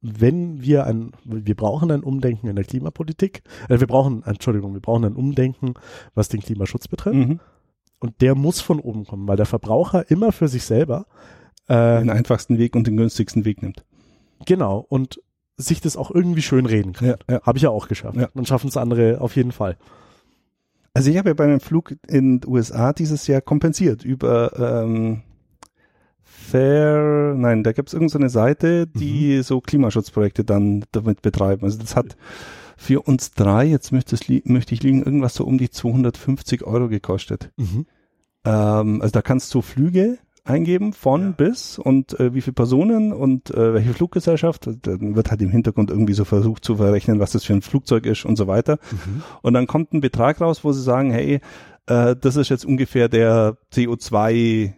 [0.00, 4.80] wenn wir ein, wir brauchen ein Umdenken in der Klimapolitik, äh, wir brauchen, Entschuldigung, wir
[4.80, 5.74] brauchen ein Umdenken,
[6.14, 7.16] was den Klimaschutz betrifft.
[7.16, 7.40] Mhm.
[8.00, 11.06] und der muss von oben kommen, weil der Verbraucher immer für sich selber
[11.68, 13.84] äh, Den einfachsten Weg und den günstigsten Weg nimmt.
[14.44, 15.20] genau und
[15.56, 17.08] sich das auch irgendwie schön reden kann.
[17.08, 17.42] Ja, ja.
[17.42, 18.16] Habe ich ja auch geschafft.
[18.16, 18.28] Ja.
[18.34, 19.76] Dann schaffen es andere auf jeden Fall.
[20.94, 25.22] Also ich habe ja bei einem Flug in den USA dieses Jahr kompensiert über ähm,
[26.22, 31.64] Fair, nein, da gibt es irgendeine Seite, die so Klimaschutzprojekte dann damit betreiben.
[31.64, 32.16] Also das hat
[32.76, 36.88] für uns drei, jetzt möchte, es möchte ich liegen, irgendwas so um die 250 Euro
[36.88, 37.50] gekostet.
[37.56, 37.86] Mhm.
[38.44, 41.30] Ähm, also da kannst du Flüge eingeben von Ja.
[41.30, 44.68] bis und äh, wie viele Personen und äh, welche Fluggesellschaft.
[44.82, 48.06] Dann wird halt im Hintergrund irgendwie so versucht zu verrechnen, was das für ein Flugzeug
[48.06, 48.78] ist und so weiter.
[48.92, 49.22] Mhm.
[49.42, 51.40] Und dann kommt ein Betrag raus, wo sie sagen, hey,
[51.86, 54.72] äh, das ist jetzt ungefähr der CO2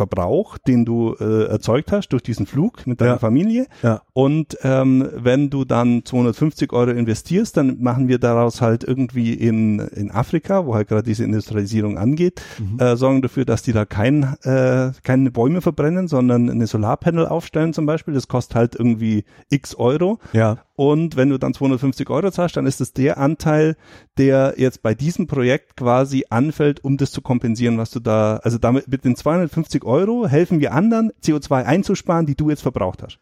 [0.00, 3.18] Verbrauch, den du äh, erzeugt hast durch diesen Flug mit deiner Ja.
[3.18, 3.66] Familie.
[3.82, 4.00] Ja.
[4.14, 9.78] Und ähm, wenn du dann 250 Euro investierst, dann machen wir daraus halt irgendwie in,
[9.78, 12.78] in Afrika, wo halt gerade diese Industrialisierung angeht, Mhm.
[12.80, 17.72] äh, sorgen dafür, dass die da kein, äh, keine Bäume verbrennen, sondern eine Solarpanel aufstellen
[17.74, 18.14] zum Beispiel.
[18.14, 20.18] Das kostet halt irgendwie x Euro.
[20.32, 20.58] Ja.
[20.76, 23.76] Und wenn du dann 250 Euro zahlst, dann ist es der Anteil,
[24.16, 28.56] der jetzt bei diesem Projekt quasi anfällt, um das zu kompensieren, was du da, also
[28.56, 29.89] damit mit den 250 Euro
[30.28, 33.18] helfen wir anderen, CO2 einzusparen, die du jetzt verbraucht hast.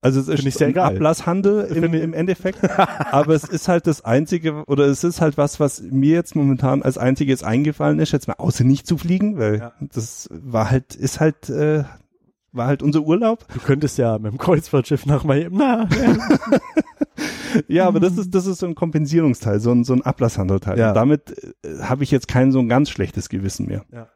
[0.00, 0.84] Also es ist ein geil.
[0.84, 2.58] Ablasshandel im, im Endeffekt,
[3.10, 6.82] aber es ist halt das einzige oder es ist halt was, was mir jetzt momentan
[6.82, 9.72] als einziges eingefallen ist, jetzt mal außer nicht zu fliegen, weil Ja.
[9.80, 11.84] das war halt, ist halt, äh,
[12.52, 13.46] war halt unser Urlaub.
[13.54, 15.56] Du könntest ja mit dem Kreuzfahrtschiff nach Miami.
[15.56, 15.88] Na,
[17.68, 20.78] Ja, aber das ist, das ist so ein Kompensierungsteil, so ein, so ein Ablasshandelteil.
[20.78, 20.88] Ja.
[20.88, 23.84] Und damit äh, habe ich jetzt kein so ein ganz schlechtes Gewissen mehr.
[23.90, 24.08] Ja.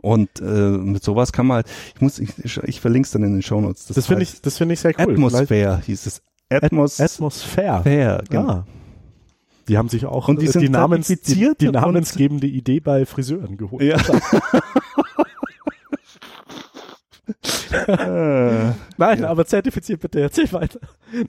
[0.00, 3.32] Und äh, mit sowas kann man halt, ich muss, ich, ich verlinke es dann in
[3.32, 3.86] den Shownotes.
[3.86, 5.14] das finde ich, das finde ich sehr cool.
[5.14, 6.22] Atmosphäre hieß es.
[6.50, 7.76] Atmos Atmosphäre.
[7.78, 8.48] Atmosphäre, genau.
[8.48, 8.66] Ah.
[9.66, 13.56] Die haben sich auch Und die sind die, Namens, die, die namensgebende Idee bei Friseuren
[13.56, 13.82] geholt.
[13.82, 13.96] Ja.
[19.06, 19.28] Nein, Ja.
[19.28, 20.80] aber zertifiziert bitte, erzähl weiter.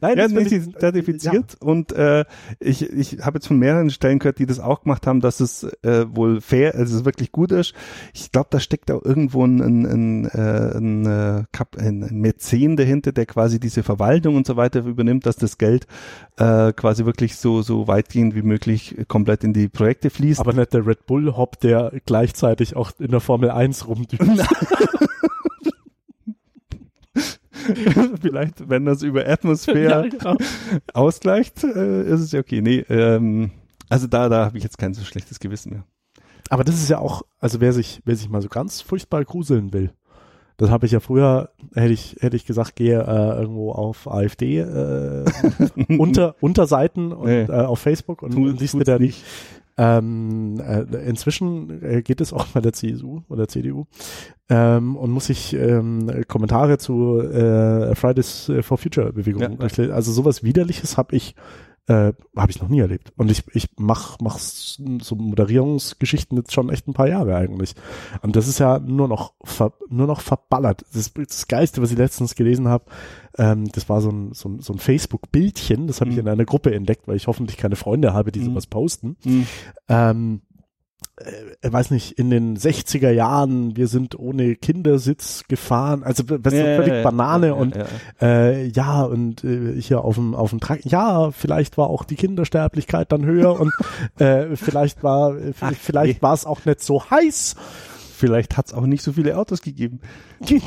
[0.01, 2.25] Nein, Ja, das nee, sie sind zertifiziert und äh,
[2.59, 5.63] ich, ich habe jetzt von mehreren Stellen gehört, die das auch gemacht haben, dass es
[5.83, 7.73] äh, wohl fair, also es wirklich gut ist.
[8.13, 11.43] Ich glaube, da steckt auch irgendwo ein, ein, ein, äh, ein, äh,
[11.77, 15.87] ein ein Mäzen dahinter, der quasi diese Verwaltung und so weiter übernimmt, dass das Geld
[16.37, 20.39] äh, quasi wirklich so so weitgehend wie möglich komplett in die Projekte fließt.
[20.39, 24.21] aber nicht der Red Bull Hop, der gleichzeitig auch in der Formel 1 rumdüst.
[28.21, 30.35] Vielleicht, wenn das über Atmosphäre genau.
[30.93, 32.61] ausgleicht, äh, ist es ja okay.
[32.61, 33.51] Nee, ähm,
[33.89, 35.83] also da, da habe ich jetzt kein so schlechtes Gewissen mehr.
[36.49, 39.73] Aber das ist ja auch, also wer sich, wer sich mal so ganz furchtbar gruseln
[39.73, 39.91] will,
[40.57, 44.59] das habe ich ja früher, hätte ich, hätte ich gesagt, gehe äh, irgendwo auf AfD
[44.59, 45.25] äh,
[45.97, 47.41] unter Unterseiten und Nee.
[47.43, 49.23] äh, auf Facebook und, Tu- und siehst du tut's da die, nicht.
[49.77, 53.85] Ähm, äh, inzwischen äh, geht es auch bei der CSU oder CDU
[54.47, 59.89] ähm, und muss ich ähm, Kommentare zu äh, Fridays for Future Bewegung Ja.
[59.93, 61.35] Also sowas Widerliches habe ich
[61.87, 63.13] äh, habe ich noch nie erlebt.
[63.15, 67.75] Und ich, ich mach, mach so Moderierungsgeschichten jetzt schon echt ein paar Jahre eigentlich.
[68.21, 70.83] Und das ist ja nur noch, ver, nur noch verballert.
[70.93, 72.85] Das, das Geiste, was ich letztens gelesen habe,
[73.37, 76.21] ähm, das war so ein, so ein, so ein Facebook-Bildchen, das habe ich Mhm.
[76.23, 78.45] in einer Gruppe entdeckt, weil ich hoffentlich keine Freunde habe, die Mhm.
[78.45, 79.17] sowas posten.
[79.23, 79.47] Hm.
[79.89, 80.41] Ähm,
[81.17, 86.39] äh, weiß nicht, in den 60er Jahren, wir sind ohne Kindersitz gefahren, also so Ja,
[86.75, 87.85] völlig ja, Banane ja, und ja,
[88.21, 92.15] äh, ja, und äh, hier auf dem auf dem Trakt, ja, vielleicht war auch die
[92.15, 93.71] Kindersterblichkeit dann höher und
[94.19, 96.21] äh, vielleicht war äh, Ach, vielleicht nee.
[96.21, 97.55] war es auch nicht so heiß.
[98.17, 99.99] Vielleicht hat es auch nicht so viele Autos gegeben.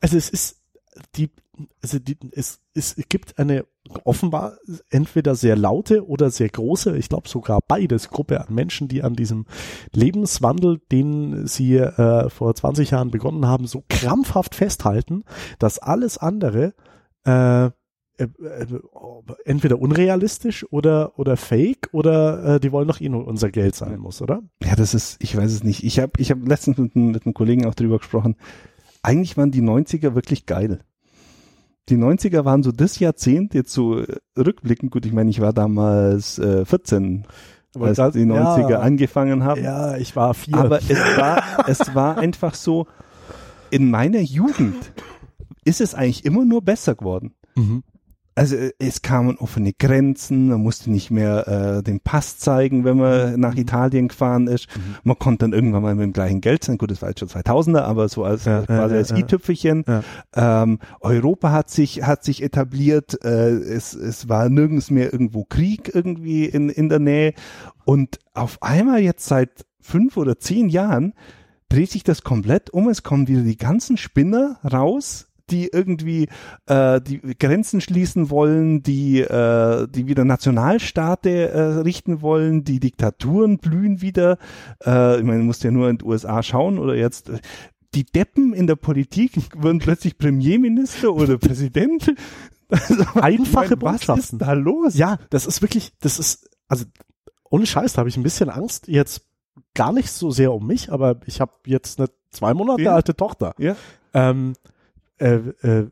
[0.00, 0.58] Also es ist
[1.16, 1.30] die
[1.82, 3.66] also die, es, es gibt eine
[4.04, 4.58] offenbar
[4.90, 9.14] entweder sehr laute oder sehr große, ich glaube sogar beides, Gruppe an Menschen, die an
[9.14, 9.46] diesem
[9.92, 15.24] Lebenswandel, den sie äh, vor 20 Jahren begonnen haben, so krampfhaft festhalten,
[15.58, 16.74] dass alles andere
[17.24, 17.70] äh,
[18.16, 18.66] äh, äh,
[19.44, 23.98] entweder unrealistisch oder oder fake oder äh, die wollen doch eh nur unser Geld sein
[23.98, 24.40] muss, oder?
[24.62, 25.82] Ja, das ist, ich weiß es nicht.
[25.82, 28.36] Ich habe ich hab letztens mit, mit einem Kollegen auch drüber gesprochen.
[29.02, 30.80] Eigentlich waren die 90er wirklich geil.
[31.88, 34.06] Die 90er waren so das Jahrzehnt, jetzt so äh,
[34.38, 37.26] rückblickend, gut, ich meine, ich war damals äh, 14,
[37.74, 39.62] Aber als da- die 90er ja, angefangen haben.
[39.62, 40.56] Ja, ich war vier.
[40.56, 42.86] Aber es war, es war einfach so,
[43.70, 44.92] in meiner Jugend
[45.64, 47.34] ist es eigentlich immer nur besser geworden.
[47.54, 47.82] mhm.
[48.34, 51.46] Also äh, es kamen offene Grenzen, man musste nicht mehr
[51.78, 54.68] äh, den Pass zeigen, wenn man nach Italien gefahren ist.
[54.76, 54.96] Mhm.
[55.04, 56.78] Man konnte dann irgendwann mal mit dem gleichen Geld sein.
[56.78, 59.84] Gut, das war jetzt schon 2000er, aber so als Ja, quasi ja, als ja, i-Tüpfelchen.
[60.34, 63.22] Ähm, Europa hat sich hat sich etabliert.
[63.24, 67.34] Äh, es es war nirgends mehr irgendwo Krieg irgendwie in in der Nähe.
[67.84, 71.12] Und auf einmal jetzt seit fünf oder zehn Jahren
[71.68, 72.88] dreht sich das komplett um.
[72.88, 76.28] Es kommen wieder die ganzen Spinner raus, die irgendwie
[76.66, 83.58] äh, die Grenzen schließen wollen, die äh, die wieder Nationalstaate äh, richten wollen, die Diktaturen
[83.58, 84.38] blühen wieder.
[84.84, 87.38] Äh, ich meine, du musst ja nur in die USA schauen oder jetzt äh,
[87.94, 92.14] die Deppen in der Politik werden plötzlich Premierminister oder Präsident.
[92.70, 93.98] Also, Einfache meine.
[94.00, 94.96] Was ist da los?
[94.96, 96.86] Ja, das ist wirklich, das ist, also
[97.50, 99.26] ohne Scheiß, da habe ich ein bisschen Angst, jetzt
[99.74, 102.94] gar nicht so sehr um mich, aber ich habe jetzt eine zwei Monate Ja.
[102.94, 103.54] alte Tochter.
[103.58, 103.76] Ja.
[104.14, 104.54] Ähm,
[105.18, 105.90] äh, äh,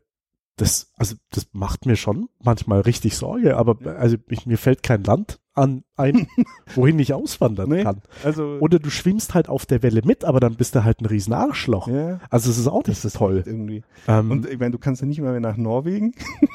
[0.57, 5.03] das, also das macht mir schon manchmal richtig Sorge, aber also ich, mir fällt kein
[5.03, 6.27] Land an ein,
[6.75, 7.83] wohin ich auswandern Nee.
[7.83, 8.01] kann.
[8.23, 11.05] Also Oder du schwimmst halt auf der Welle mit, aber dann bist du halt ein
[11.07, 11.87] riesen Arschloch.
[11.87, 13.41] ja, Also es ist auch nicht das ist toll.
[13.45, 13.83] irgendwie.
[14.07, 16.13] Ähm, Und ich meine, du kannst ja nicht mehr nach Norwegen.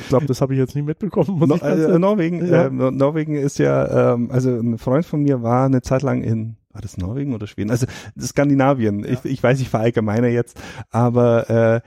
[0.00, 1.38] ich glaube, das habe ich jetzt nicht mitbekommen.
[1.48, 2.66] No, ehrlich- Norwegen, Ja.
[2.66, 6.22] äh, Nor- Norwegen ist ja, ähm, also ein Freund von mir war eine Zeit lang
[6.22, 7.70] in, war das Norwegen oder Schweden?
[7.70, 7.86] Also
[8.20, 9.04] Skandinavien.
[9.04, 11.80] Ich, ich weiß, ich verallgemeine jetzt, aber äh,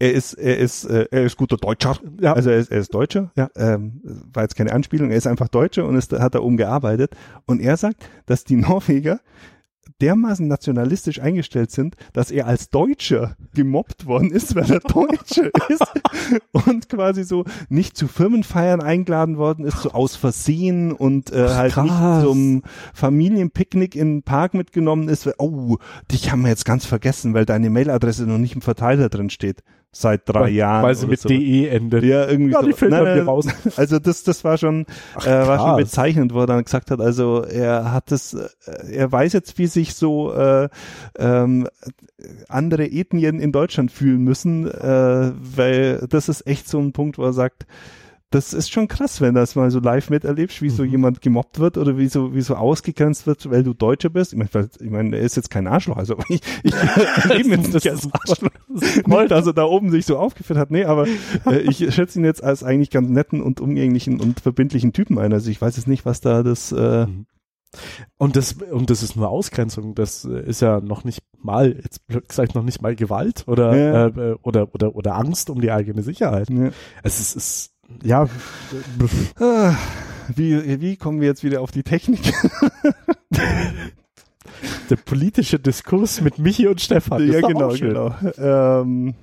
[0.00, 1.98] er ist, er ist, äh, er ist guter Deutscher.
[2.20, 2.34] Ja.
[2.34, 3.32] Also er ist, er ist Deutscher.
[3.36, 3.50] Ja.
[3.56, 4.00] Ähm,
[4.32, 5.10] war jetzt keine Anspielung.
[5.10, 7.16] Er ist einfach Deutscher und ist, hat da oben gearbeitet.
[7.46, 9.20] Und er sagt, dass die Norweger
[10.00, 15.84] dermaßen nationalistisch eingestellt sind, dass er als Deutscher gemobbt worden ist, weil er Deutscher ist
[16.52, 21.72] und quasi so nicht zu Firmenfeiern eingeladen worden ist, so aus Versehen und äh, halt
[21.72, 21.84] krass.
[21.84, 22.62] nicht zum
[22.94, 25.26] Familienpicknick in den Park mitgenommen ist.
[25.26, 25.76] weil, Oh,
[26.10, 29.62] dich haben wir jetzt ganz vergessen, weil deine Mailadresse noch nicht im Verteiler drin steht.
[29.90, 30.82] Seit drei weil, Jahren.
[30.82, 31.28] Weil sie mit so.
[31.28, 32.04] DE endet.
[32.04, 32.66] Ja, irgendwie Ja, so.
[32.66, 33.46] die filtern Nein, nein, raus.
[33.76, 37.00] Also das, das war schon, Ach, äh, war schon bezeichnend, wo er dann gesagt hat,
[37.00, 38.48] also er hat das, äh,
[38.92, 40.68] er weiß jetzt, wie sich so äh,
[41.18, 41.66] ähm,
[42.48, 47.24] andere Ethnien in Deutschland fühlen müssen, äh, weil das ist echt so ein Punkt, wo
[47.24, 47.66] er sagt,
[48.30, 50.90] das ist schon krass, wenn das mal so live miterlebst, wie so Mhm.
[50.90, 54.32] jemand gemobbt wird oder wie so, wie so ausgegrenzt wird, weil du Deutscher bist.
[54.34, 56.72] Ich meine, ich meine, er ist jetzt kein Arschloch, also ich, ich
[57.24, 58.50] erlebe jetzt nicht als Arschloch.
[58.68, 61.06] Nicht, dass er da oben sich so aufgeführt hat, nee, aber
[61.46, 65.32] äh, ich schätze ihn jetzt als eigentlich ganz netten und umgänglichen und verbindlichen Typen ein.
[65.32, 67.06] Also ich weiß jetzt nicht, was da das, äh,
[68.18, 69.94] Und das, und das ist nur Ausgrenzung.
[69.94, 74.06] Das äh, ist ja noch nicht mal, jetzt gesagt, noch nicht mal Gewalt oder, Ja.
[74.08, 76.50] äh, oder, oder, oder Angst um die eigene Sicherheit.
[76.50, 76.70] ja.
[77.02, 77.70] Es ist, ist
[78.02, 78.28] ja,
[80.34, 82.32] wie, wie kommen wir jetzt wieder auf die Technik?
[84.90, 87.30] der politische Diskurs mit Michi und Stefan.
[87.30, 88.14] Ja, genau, genau.
[88.38, 89.14] Ähm,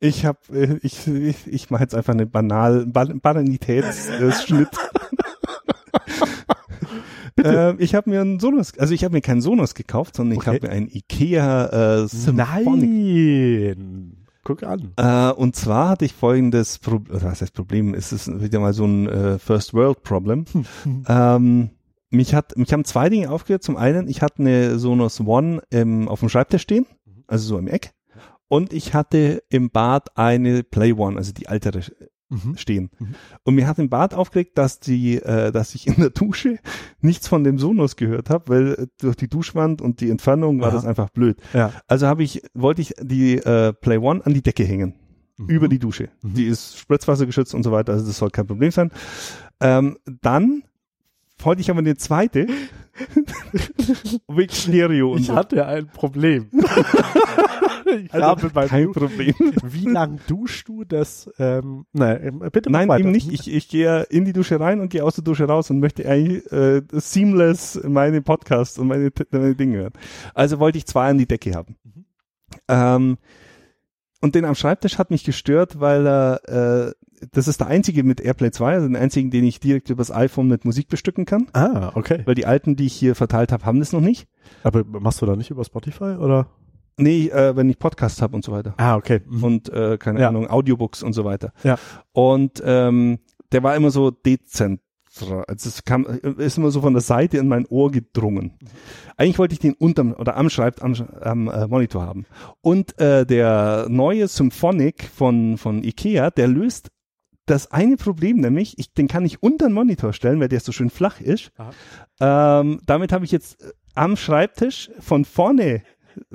[0.00, 0.38] ich habe,
[0.82, 4.68] ich, ich, ich mache jetzt einfach eine banal, Ban- Banalitätsschnitt.
[7.44, 10.46] ähm, ich habe mir einen Sonos, also ich habe mir keinen Sonos gekauft, sondern ich
[10.46, 10.56] Okay.
[10.56, 14.07] habe mir einen Ikea äh, Symphonic Nein.
[14.48, 14.94] Guck an.
[14.96, 18.86] Äh, und zwar hatte ich folgendes Problem, was heißt Problem, es ist wieder mal so
[18.86, 20.46] ein äh, First World Problem.
[21.06, 21.68] ähm,
[22.08, 23.62] mich hat, mich haben zwei Dinge aufgehört.
[23.62, 26.86] Zum einen, ich hatte eine Sonos One im, auf dem Schreibtisch stehen,
[27.26, 27.92] also so im Eck.
[28.48, 31.82] Und ich hatte im Bad eine Play One, also die ältere
[32.30, 32.56] Mhm.
[32.56, 32.90] stehen.
[32.98, 33.14] Mhm.
[33.44, 36.58] Und mir hat im Bad aufgeregt, dass die, äh, dass ich in der Dusche
[37.00, 40.68] nichts von dem Sonos gehört habe, weil äh, durch die Duschwand und die Entfernung war
[40.68, 40.74] Aha.
[40.74, 41.40] das einfach blöd.
[41.54, 41.72] Ja.
[41.86, 44.94] Also habe ich, wollte ich die äh, Play One an die Decke hängen
[45.38, 45.48] Mhm.
[45.48, 46.08] über die Dusche.
[46.22, 46.34] Mhm.
[46.34, 48.90] Die ist spritzwassergeschützt und so weiter, also das soll kein Problem sein.
[49.60, 50.64] Ähm, dann
[51.44, 52.46] wollte ich aber eine zweite
[54.28, 56.48] wegen Stereo Ich hatte ein Problem.
[56.52, 59.34] ich Also, habe beim kein Problem.
[59.62, 61.30] Wie lang duschst du das?
[61.38, 63.00] Ähm, nein, äh, bitte Nein, weiter.
[63.00, 63.32] eben nicht.
[63.32, 66.08] Ich, ich gehe in die Dusche rein und gehe aus der Dusche raus und möchte
[66.08, 69.92] eigentlich äh, seamless meine Podcasts und meine, meine Dinge hören.
[70.34, 71.76] Also wollte ich zwei an die Decke haben.
[71.84, 72.04] Mhm.
[72.68, 73.18] Ähm,
[74.20, 76.40] und den am Schreibtisch hat mich gestört, weil er,
[76.88, 76.92] äh,
[77.32, 80.48] das ist der einzige mit Airplay 2, also den einzigen, den ich direkt übers iPhone
[80.48, 81.48] mit Musik bestücken kann.
[81.52, 82.22] Ah, okay.
[82.24, 84.28] Weil die alten, die ich hier verteilt habe, haben das noch nicht.
[84.62, 86.48] Aber machst du da nicht über Spotify oder?
[86.96, 88.74] Nee, äh, wenn ich Podcast habe und so weiter.
[88.76, 89.20] Ah, okay.
[89.26, 89.44] Mhm.
[89.44, 90.28] und äh, keine Ja.
[90.28, 91.52] Ahnung, Audiobooks und so weiter.
[91.62, 91.76] Ja.
[92.12, 93.18] Und ähm,
[93.52, 94.80] der war immer so dezent.
[95.22, 98.52] Also es kam, ist immer so von der Seite in mein Ohr gedrungen.
[99.16, 102.26] Eigentlich wollte ich den unterm oder am Schreibt am, am äh, Monitor haben.
[102.60, 106.90] Und äh, der neue Symphonic von von Ikea, der löst
[107.46, 110.72] das eine Problem nämlich, ich, den kann ich unter den Monitor stellen, weil der so
[110.72, 111.50] schön flach ist.
[112.20, 115.82] Ähm, damit habe ich jetzt äh, am Schreibtisch von vorne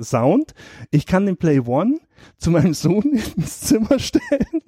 [0.00, 0.54] Sound.
[0.90, 1.98] Ich kann den Play One
[2.38, 3.02] zu meinem Sohn
[3.36, 4.62] ins Zimmer stellen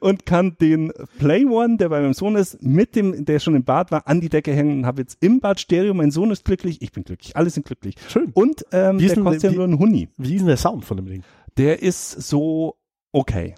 [0.00, 3.64] und kann den Play One, der bei meinem Sohn ist, mit dem, der schon im
[3.64, 5.94] Bad war, an die Decke hängen und habe jetzt im Bad Stereo.
[5.94, 7.94] Mein Sohn ist glücklich, ich bin glücklich, alle sind glücklich.
[8.08, 8.30] Schön.
[8.34, 10.08] Und ähm, Wie ist der kostet ja nur einen Huni.
[10.16, 11.22] Wie ist denn der Sound von dem Ding?
[11.56, 12.76] Der ist so
[13.12, 13.54] okay.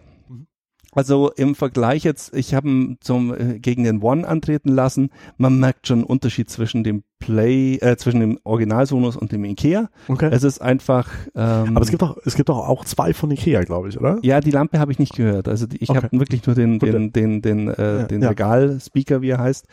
[0.93, 5.11] Also im Vergleich jetzt, ich habe zum äh, gegen den One antreten lassen.
[5.39, 9.45] Man merkt schon einen Unterschied zwischen dem Play, äh, zwischen dem Original Sonos und dem
[9.45, 9.89] Ikea.
[10.09, 10.31] Okay.
[10.33, 11.09] Es ist einfach.
[11.37, 14.19] Ähm, Aber es gibt doch, es gibt doch auch zwei von Ikea, glaube ich, oder?
[14.23, 15.47] ja, die Lampe habe ich nicht gehört.
[15.49, 15.99] Also die, ich Okay.
[16.03, 18.29] habe wirklich nur den den den den, äh, Ja, den ja.
[18.31, 19.67] Regal-Speaker, wie er heißt,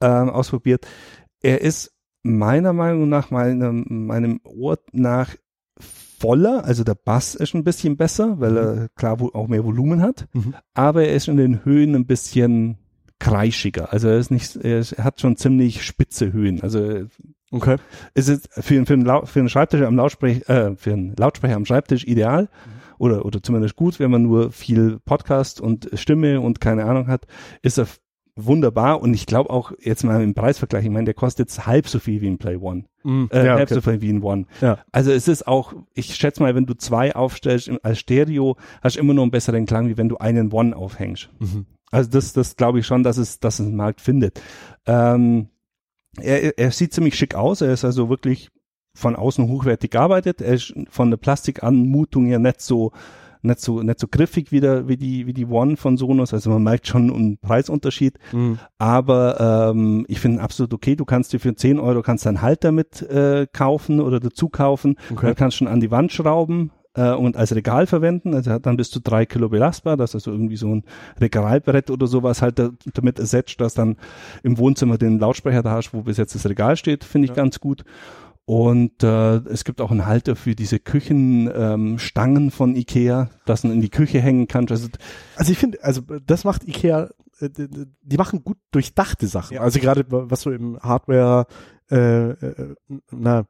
[0.00, 0.86] ähm, ausprobiert.
[1.40, 5.34] Er ist meiner Meinung nach meinem meinem Ohr nach
[6.22, 10.00] voller, also der Bass ist ein bisschen besser, weil er klar wo- auch mehr Volumen
[10.00, 10.54] hat, Mhm.
[10.74, 12.78] aber er ist in den Höhen ein bisschen
[13.18, 13.92] kreischiger.
[13.92, 16.62] Also er ist nicht, er hat schon ziemlich spitze Höhen.
[16.62, 17.04] Also
[17.50, 17.76] Okay.
[18.14, 21.56] es ist für, für, einen, Lau- für einen Schreibtisch am Lautsprecher, äh, für einen Lautsprecher
[21.56, 22.48] am Schreibtisch ideal
[22.98, 27.26] oder, oder zumindest gut, wenn man nur viel Podcast und Stimme und keine Ahnung hat,
[27.62, 27.86] ist er
[28.34, 31.86] wunderbar und ich glaube auch jetzt mal im Preisvergleich, ich meine, der kostet jetzt halb
[31.86, 33.28] so viel wie ein Play One, Mhm.
[33.32, 33.74] äh, ja, halb okay.
[33.74, 34.46] so viel wie ein One.
[34.60, 34.78] Ja.
[34.90, 39.00] Also es ist auch, ich schätze mal, wenn du zwei aufstellst als Stereo, hast du
[39.00, 41.28] immer noch einen besseren Klang, wie wenn du einen One aufhängst.
[41.40, 41.66] Mhm.
[41.90, 44.40] Also das, das glaube ich schon, dass es, dass es einen Markt findet.
[44.86, 45.48] Ähm,
[46.18, 47.60] er, er sieht ziemlich schick aus.
[47.60, 48.50] Er ist also wirklich
[48.94, 50.40] von außen hochwertig gearbeitet.
[50.40, 52.92] Er ist von der Plastikanmutung her nicht so,
[53.42, 56.32] nicht so, nicht so griffig wie, der, wie die, wie die One von Sonos.
[56.32, 58.18] Also man merkt schon einen Preisunterschied.
[58.32, 58.58] Mhm.
[58.78, 60.96] Aber ähm, ich finde absolut okay.
[60.96, 64.96] Du kannst dir für 10 Euro kannst einen Halter mit äh, kaufen oder dazu kaufen.
[65.10, 65.26] Okay.
[65.26, 68.34] Dann kannst du schon an die Wand schrauben äh, und als Regal verwenden.
[68.34, 69.96] Also hat dann bis zu drei Kilo belastbar.
[69.96, 70.84] Das ist also irgendwie so ein
[71.20, 73.96] Regalbrett oder sowas halt da, damit ersetzt, dass dann
[74.42, 77.36] im Wohnzimmer den Lautsprecher da hast, wo bis jetzt das Regal steht, finde ich Ja.
[77.36, 77.84] ganz gut.
[78.44, 83.68] Und äh, es gibt auch einen Halter für diese Küchenstangen ähm, von Ikea, dass du
[83.70, 84.72] in die Küche hängen kannst.
[84.72, 84.88] Also
[85.36, 87.48] Also ich finde, also das macht Ikea, äh,
[88.02, 89.54] die machen gut durchdachte Sachen.
[89.54, 89.60] Ja.
[89.60, 91.46] Also gerade was so im Hardware,
[91.90, 92.74] äh, äh,
[93.12, 93.44] na,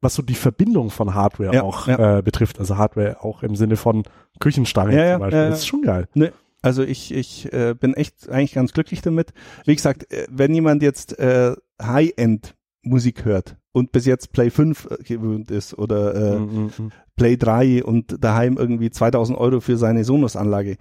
[0.00, 2.18] was so die Verbindung von Hardware Ja, auch ja.
[2.18, 2.58] Äh, betrifft.
[2.58, 4.02] Also Hardware auch im Sinne von
[4.40, 5.38] Küchenstange Ja, zum Beispiel.
[5.38, 5.48] ja.
[5.50, 6.08] Das ist schon geil.
[6.62, 9.32] Also ich, ich äh, bin echt eigentlich ganz glücklich damit.
[9.66, 12.55] Wie gesagt, äh, wenn jemand jetzt äh, High-End
[12.86, 16.92] Musik hört und bis jetzt Play 5 gewöhnt ist oder äh, Mhm, mhm.
[17.16, 20.76] Play 3 und daheim irgendwie 2000 Euro für seine Sonos-Anlage,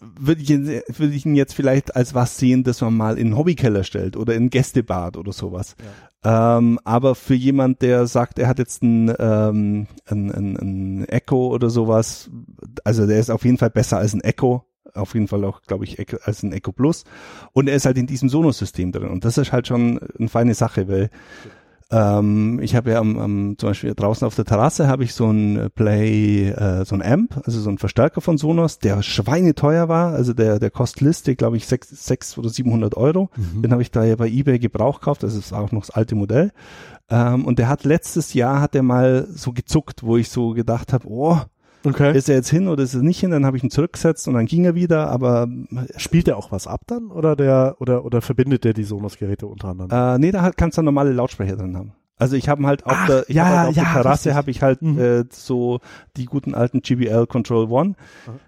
[0.00, 3.28] würde ich, ihn- würde ich ihn jetzt vielleicht als was sehen, das man mal in
[3.28, 5.76] den Hobbykeller stellt oder in Gästebad oder sowas.
[6.24, 11.48] Ähm, aber für jemand, der sagt, er hat jetzt ein, ähm, ein, ein, ein Echo
[11.48, 12.30] oder sowas,
[12.84, 15.84] also der ist auf jeden Fall besser als ein Echo, auf jeden Fall auch, glaube
[15.84, 17.04] ich, als ein Echo Plus.
[17.52, 19.08] Und er ist halt in diesem Sonos-System drin.
[19.08, 21.10] Und das ist halt schon eine feine Sache, weil
[21.92, 25.30] ähm, ich habe ja am, am, zum Beispiel draußen auf der Terrasse habe ich so
[25.30, 30.14] ein Play, äh, so ein Amp, also so ein Verstärker von Sonos, der schweineteuer war.
[30.14, 33.28] Also der, der Kostliste, glaube ich, sechs, sechs oder 700 Euro.
[33.36, 33.62] Mhm.
[33.62, 35.22] Den habe ich da ja bei eBay Gebrauch gekauft.
[35.22, 36.52] Das ist auch noch das alte Modell.
[37.10, 40.94] Ähm, und der hat letztes Jahr hat er mal so gezuckt, wo ich so gedacht
[40.94, 41.40] habe, oh,
[41.84, 42.16] Okay.
[42.16, 43.30] ist er jetzt hin oder ist er nicht hin?
[43.30, 45.08] Dann habe ich ihn zurückgesetzt und dann ging er wieder.
[45.08, 45.48] Aber
[45.96, 50.14] Spielt der auch was ab dann oder der oder oder verbindet der die Sonos-Geräte untereinander?
[50.14, 51.92] äh, nee, da halt, kannst du normale Lautsprecher drin haben.
[52.18, 54.50] Also ich habe halt auf Ach, der, ich ja, halt auf ja, der Terrasse habe
[54.52, 54.98] ich halt Mhm.
[54.98, 55.80] äh, so
[56.16, 57.94] die guten alten GBL Control One Mhm.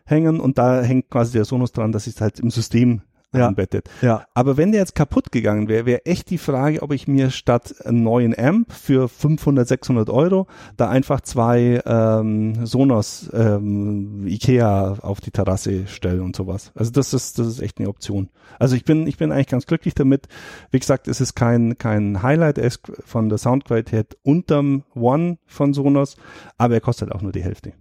[0.05, 3.01] hängen und da hängt quasi der Sonos dran, dass es halt im System
[3.35, 3.49] Ja.
[3.49, 3.89] einbettet.
[4.03, 4.25] ja.
[4.35, 7.75] Aber wenn der jetzt kaputt gegangen wäre, wäre echt die Frage, ob ich mir statt
[7.85, 15.21] einen neuen Amp für 500, 600 Euro da einfach zwei ähm, Sonos ähm, Ikea auf
[15.21, 16.73] die Terrasse stelle und sowas.
[16.75, 18.29] Also das ist das ist echt eine Option.
[18.59, 20.27] Also ich bin ich bin eigentlich ganz glücklich damit.
[20.71, 25.75] Wie gesagt, es ist kein kein Highlight, er ist von der Soundqualität unterm One von
[25.75, 26.17] Sonos,
[26.59, 27.73] aber er kostet auch nur die Hälfte.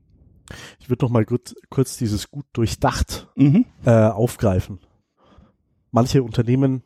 [0.79, 3.65] Ich würde noch mal kurz, kurz dieses gut durchdacht Mhm.
[3.85, 4.79] äh, aufgreifen.
[5.93, 6.81] Manche Unternehmen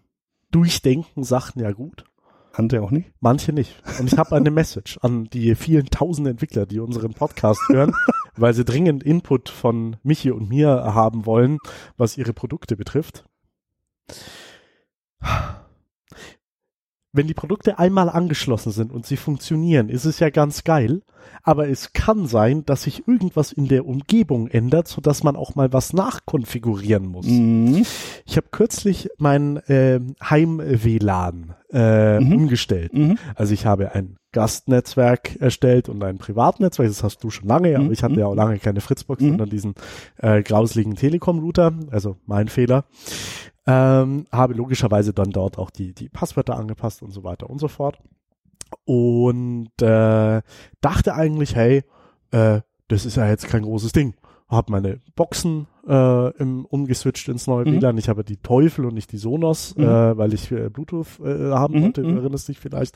[0.52, 2.04] durchdenken Sachen ja gut,
[2.52, 3.10] Andere auch nicht.
[3.22, 3.82] manche nicht.
[4.00, 7.94] Und ich habe eine Message an die vielen tausend Entwickler, die unseren Podcast hören,
[8.36, 11.58] weil sie dringend Input von Michi und mir haben wollen,
[11.96, 13.24] was ihre Produkte betrifft.
[17.14, 21.02] Wenn die Produkte einmal angeschlossen sind und sie funktionieren, ist es ja ganz geil.
[21.44, 25.74] Aber es kann sein, dass sich irgendwas in der Umgebung ändert, sodass man auch mal
[25.74, 27.26] was nachkonfigurieren muss.
[27.26, 27.84] Mhm.
[28.26, 32.34] Ich habe kürzlich mein ähm, Heim-WLAN äh, Mhm.
[32.34, 32.94] umgestellt.
[32.94, 33.18] Mhm.
[33.36, 36.88] Also ich habe ein Gastnetzwerk erstellt und ein Privatnetzwerk.
[36.90, 37.92] Das hast du schon lange, aber Mhm.
[37.92, 39.30] ich hatte ja auch lange keine Fritzbox, Mhm.
[39.30, 39.74] sondern diesen
[40.18, 41.74] äh, grauseligen Telekom-Router.
[41.92, 42.86] Also mein Fehler.
[43.68, 47.68] Ähm, habe logischerweise dann dort auch die, die Passwörter angepasst und so weiter und so
[47.68, 48.00] fort.
[48.86, 50.42] Und äh,
[50.82, 51.84] dachte eigentlich, hey,
[52.32, 54.16] äh, das ist ja jetzt kein großes Ding.
[54.50, 57.82] habe meine Boxen äh, im, umgeswitcht ins neue Mhm.
[57.82, 57.98] WLAN.
[57.98, 59.84] Ich habe die Teufel und nicht die Sonos, Mhm.
[59.84, 62.04] äh, weil ich äh, Bluetooth äh, haben Mhm, wollte.
[62.04, 62.16] mhm.
[62.16, 62.96] Du erinnerst dich vielleicht.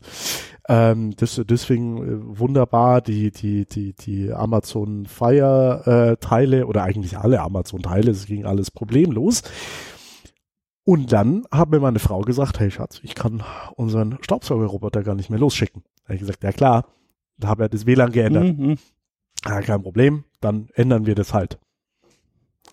[0.69, 7.17] Ähm, das, deswegen äh, wunderbar die die die die Amazon Fire äh, Teile oder eigentlich
[7.17, 8.11] alle Amazon Teile.
[8.11, 9.41] Es ging alles problemlos.
[10.91, 13.41] Und dann hat mir meine Frau gesagt, hey Schatz, ich kann
[13.77, 15.83] unseren Staubsaugerroboter gar nicht mehr losschicken.
[15.99, 16.85] Da habe ich gesagt, ja klar,
[17.37, 18.57] da habe ja das WLAN geändert.
[18.57, 18.77] Mhm.
[19.45, 21.59] Ah, kein Problem, dann ändern wir das halt.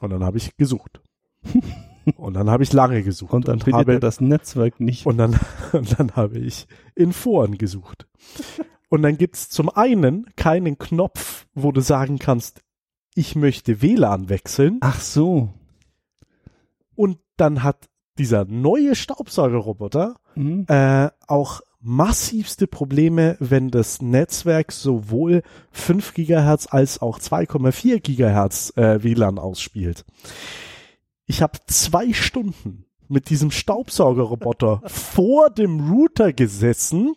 [0.00, 1.00] Und dann habe ich gesucht.
[2.16, 3.32] und dann habe ich lange gesucht.
[3.32, 5.06] Und dann findet habe, er das Netzwerk nicht.
[5.06, 5.38] und dann,
[5.72, 6.66] und dann habe ich
[6.96, 8.08] in Foren gesucht.
[8.88, 12.64] Und dann gibt's zum einen keinen Knopf, wo du sagen kannst,
[13.14, 14.78] ich möchte WLAN wechseln.
[14.80, 15.50] Ach so.
[16.96, 17.88] Und dann hat
[18.18, 20.66] dieser neue Staubsaugerroboter Mhm.
[20.68, 25.42] äh, auch massivste Probleme, wenn das Netzwerk sowohl
[25.72, 30.04] 5 Gigahertz als auch 2,4 Gigahertz äh, WLAN ausspielt.
[31.26, 37.14] Ich habe zwei Stunden mit diesem Staubsaugerroboter vor dem Router gesessen,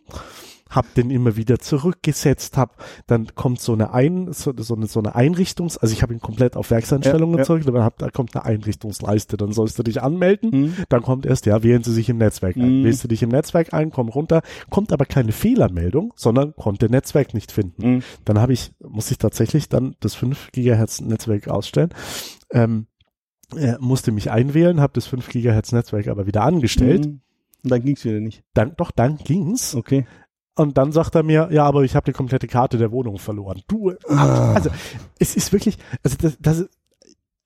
[0.72, 5.00] hab den immer wieder zurückgesetzt, hab dann kommt so eine ein so, so eine so
[5.00, 7.46] eine Einrichtungs, also ich habe ihn komplett auf Werkseinstellungen Ja, ja.
[7.46, 10.74] zurück, aber hab, da kommt eine Einrichtungsleiste, dann sollst du dich anmelden Mhm.
[10.90, 12.80] dann kommt erst, ja, wählen Sie sich im Netzwerk ein.
[12.80, 12.84] Mhm.
[12.84, 17.34] Wählst du dich im Netzwerk ein, komm runter, kommt aber keine Fehlermeldung, sondern konnte Netzwerk
[17.34, 17.96] nicht finden.
[17.96, 18.04] Mhm.
[18.26, 21.90] Dann habe ich, muss ich tatsächlich dann das 5 Gigahertz Netzwerk ausstellen.
[22.52, 22.88] Ähm,
[23.56, 27.06] äh, musste mich einwählen, habe das 5 Gigahertz Netzwerk aber wieder angestellt.
[27.06, 27.22] Mhm.
[27.64, 28.44] Und dann ging's wieder nicht.
[28.56, 29.76] Dann, doch, dann ging's.
[29.76, 30.06] Okay.
[30.56, 33.62] Und dann sagt er mir, ja, aber ich habe die komplette Karte der Wohnung verloren.
[33.68, 34.54] Du, Ah.
[34.54, 34.70] also
[35.18, 36.66] es ist wirklich, also das, das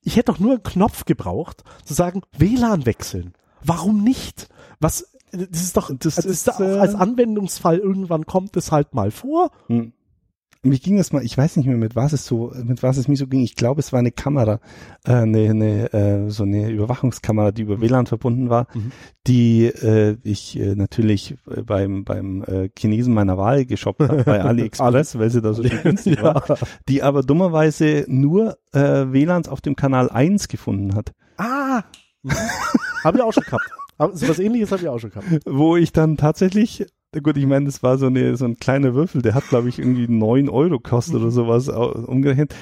[0.02, 3.34] ich hätte doch nur einen Knopf gebraucht, zu sagen, WLAN wechseln.
[3.64, 4.50] Warum nicht?
[4.80, 8.72] Was, das ist doch, Das das ist, ist, doch äh, als Anwendungsfall irgendwann kommt es
[8.72, 9.50] halt mal vor.
[9.68, 9.94] Hm.
[10.66, 13.08] Mir ging das mal, ich weiß nicht mehr, mit was es so, mit was es
[13.08, 13.42] mir so ging.
[13.42, 14.60] Ich glaube, es war eine Kamera,
[15.06, 18.92] äh, eine, eine, äh, so eine Überwachungskamera, die über WLAN verbunden war, Mhm.
[19.28, 24.42] die äh, ich äh, natürlich äh, beim beim äh, Chinesen meiner Wahl geshoppt habe, bei
[24.44, 26.44] AliExpress, weil sie da so schön günstig war,
[26.90, 28.80] die aber dummerweise nur äh,
[29.12, 31.14] WLANs auf dem Kanal 1 gefunden hat.
[31.38, 31.84] Ah,
[33.04, 33.64] habe ich auch schon gehabt.
[33.98, 35.28] Aber was ähnliches habe ich auch schon gehabt.
[35.46, 36.86] wo ich dann tatsächlich,
[37.22, 39.80] gut, ich meine, das war so eine so ein kleiner Würfel, der hat glaube ich
[39.80, 42.54] irgendwie neun Euro gekostet oder sowas au- umgerechnet.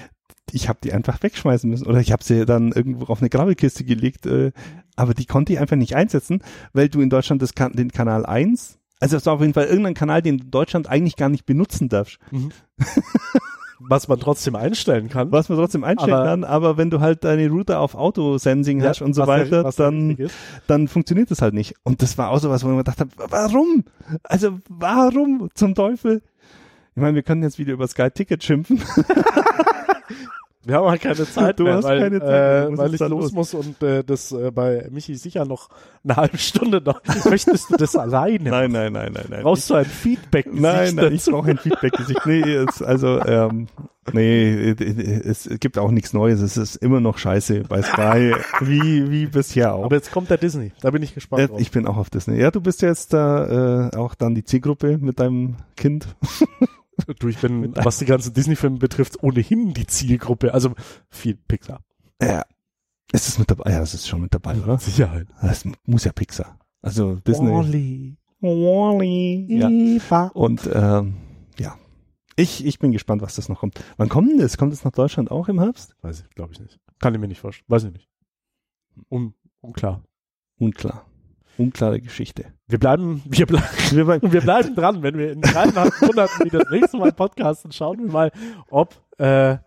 [0.51, 3.83] Ich habe die einfach wegschmeißen müssen oder ich habe sie dann irgendwo auf eine Grabbelkiste
[3.85, 4.51] gelegt, äh,
[4.95, 6.41] aber die konnte ich einfach nicht einsetzen,
[6.73, 9.65] weil du in Deutschland das kan den Kanal 1, also es war auf jeden Fall
[9.65, 12.19] irgendein Kanal, den du in Deutschland eigentlich gar nicht benutzen darfst,
[13.89, 15.31] Was man trotzdem einstellen kann.
[15.31, 18.89] was man trotzdem einstellen Aber- kann, aber wenn du halt deine Router auf Autosensing Ja,
[18.89, 20.17] hast und so weiter, der dann
[20.67, 21.75] dann funktioniert das halt nicht.
[21.83, 23.83] Und das war auch so was, wo ich mir gedacht habe, warum?
[24.23, 26.21] Also warum zum Teufel?
[26.95, 28.81] Ich meine, wir können jetzt wieder über Sky Ticket schimpfen.
[30.65, 33.31] Wir haben halt keine Zeit Du mehr, hast weil, keine Zeit äh, weil ich los
[33.33, 35.69] muss und äh, das äh, bei Michi sicher noch
[36.03, 37.01] eine halbe Stunde noch.
[37.29, 38.49] Möchtest du das alleine?
[38.49, 39.41] Nein, nein, nein, nein, nein.
[39.43, 40.47] Brauchst du ein Feedback?
[40.53, 42.25] Nein, nein, ich brauche ein Feedback-Gesicht.
[42.25, 43.67] Nee, es, also, ähm,
[44.13, 46.39] nee, es gibt auch nichts Neues.
[46.41, 49.83] Es ist immer noch scheiße bei Sky, wie, wie bisher auch.
[49.85, 50.71] Aber jetzt kommt der Disney.
[50.81, 51.59] Da bin ich gespannt Äh, drauf.
[51.59, 52.39] ich bin auch auf Disney.
[52.39, 56.07] Ja, du bist jetzt da äh, auch dann die Zielgruppe mit deinem Kind.
[57.19, 60.53] du, ich bin, was die ganzen Disney-Filme betrifft, ohnehin die Zielgruppe.
[60.53, 60.73] Also
[61.09, 61.83] viel Pixar.
[62.21, 62.43] Ja.
[63.11, 63.71] Ist es mit dabei?
[63.71, 64.77] Ja, es ist schon mit dabei, oder?
[64.79, 65.27] Sicherheit.
[65.41, 66.59] Das muss ja Pixar.
[66.81, 67.51] Also Disney.
[67.51, 68.17] Wall-E.
[68.41, 69.45] Wall-E.
[69.49, 69.69] Ja.
[69.69, 70.27] Eva.
[70.33, 71.15] Und ähm,
[71.59, 71.77] ja.
[72.35, 73.79] Ich, ich bin gespannt, was das noch kommt.
[73.97, 74.57] Wann kommt denn das?
[74.57, 75.95] Kommt es nach Deutschland auch im Herbst?
[76.01, 76.79] Weiß ich, glaube ich nicht.
[76.99, 77.65] Kann ich mir nicht vorstellen.
[77.67, 78.09] Weiß ich nicht.
[79.09, 80.03] Un, unklar.
[80.57, 81.05] Unklar.
[81.57, 82.53] Unklare Geschichte.
[82.73, 86.71] Wir bleiben, wir bleiben, Wir wir bleiben dran, wenn wir in dreieinhalb Monaten wieder das
[86.71, 88.31] nächste Mal podcasten, schauen wir mal,
[88.71, 89.57] ob äh,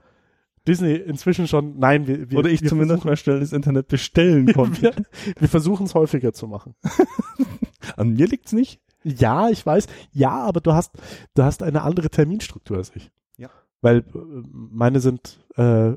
[0.66, 4.46] Disney inzwischen schon, nein, wir, wir Oder ich wir zumindest mal schnell das Internet bestellen
[4.52, 4.82] konnte.
[4.82, 4.92] wir,
[5.38, 6.74] wir versuchen es häufiger zu machen.
[7.96, 8.80] An mir liegt's nicht.
[9.04, 9.86] Ja, ich weiß.
[10.10, 10.90] Ja, aber du hast,
[11.36, 13.12] du hast eine andere Terminstruktur als ich.
[13.36, 13.50] Ja.
[13.82, 14.02] Weil äh,
[14.52, 15.92] meine sind, äh,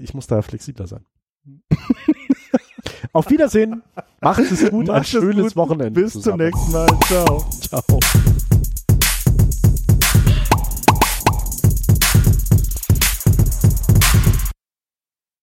[0.00, 1.04] ich muss da flexibler sein.
[3.12, 3.82] Auf Wiedersehen.
[4.20, 4.88] Macht es gut.
[4.88, 5.56] Ein Macht es schönes gut.
[5.56, 6.00] Wochenende.
[6.00, 6.44] Bis zum zusammen.
[6.46, 6.86] nächsten Mal.
[7.06, 7.44] Ciao.
[7.60, 7.82] Ciao.